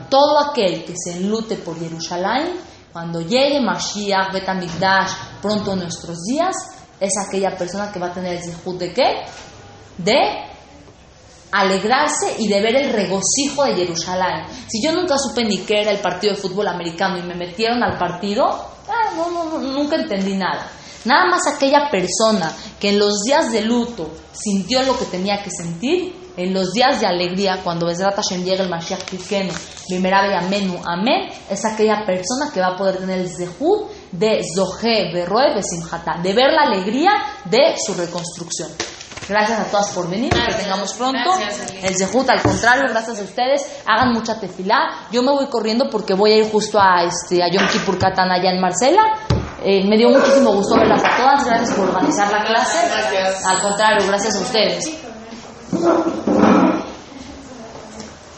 [0.09, 2.61] Todo aquel que se enlute por Jerusalén,
[2.93, 6.55] cuando llegue Mashiach, Betamigdash, pronto en nuestros días,
[7.01, 9.25] es aquella persona que va a tener el zihut de qué?
[9.97, 10.49] De
[11.53, 14.45] alegrarse y de ver el regocijo de Jerusalén.
[14.69, 17.83] Si yo nunca supe ni qué era el partido de fútbol americano y me metieron
[17.83, 20.71] al partido, ah, no, no, nunca entendí nada.
[21.05, 25.51] Nada más aquella persona que en los días de luto sintió lo que tenía que
[25.51, 29.01] sentir, en los días de alegría, cuando Besrat Hashem llega el Mashiach
[29.91, 35.13] Bimerabe Amenu, Amén, es aquella persona que va a poder tener el Zehut de Zohe
[35.13, 37.11] Berroe Besimhata, de ver la alegría
[37.45, 38.71] de su reconstrucción.
[39.29, 41.19] Gracias a todas por venir, que tengamos pronto.
[41.39, 41.75] Gracias.
[41.83, 43.61] El Zehut, al contrario, gracias a ustedes.
[43.85, 45.09] Hagan mucha tefilá.
[45.11, 48.51] Yo me voy corriendo porque voy a ir justo a, este, a Yom Kippur allá
[48.51, 49.38] en Marcela.
[49.65, 51.45] Eh, me dio muchísimo gusto verlas a todas.
[51.45, 52.79] Gracias por organizar la clase.
[52.89, 53.47] Gracias.
[53.47, 54.85] Al contrario, gracias a ustedes.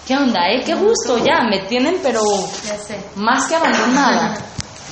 [0.07, 0.63] ¿Qué onda, eh?
[0.65, 1.43] Qué gusto, ya.
[1.49, 2.21] Me tienen, pero
[3.17, 4.39] más que abandonada.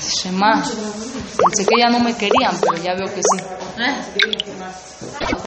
[0.01, 0.63] Shema.
[0.63, 3.45] Pensé que ya no me querían, pero ya veo que sí.
[3.79, 5.35] ¿Eh?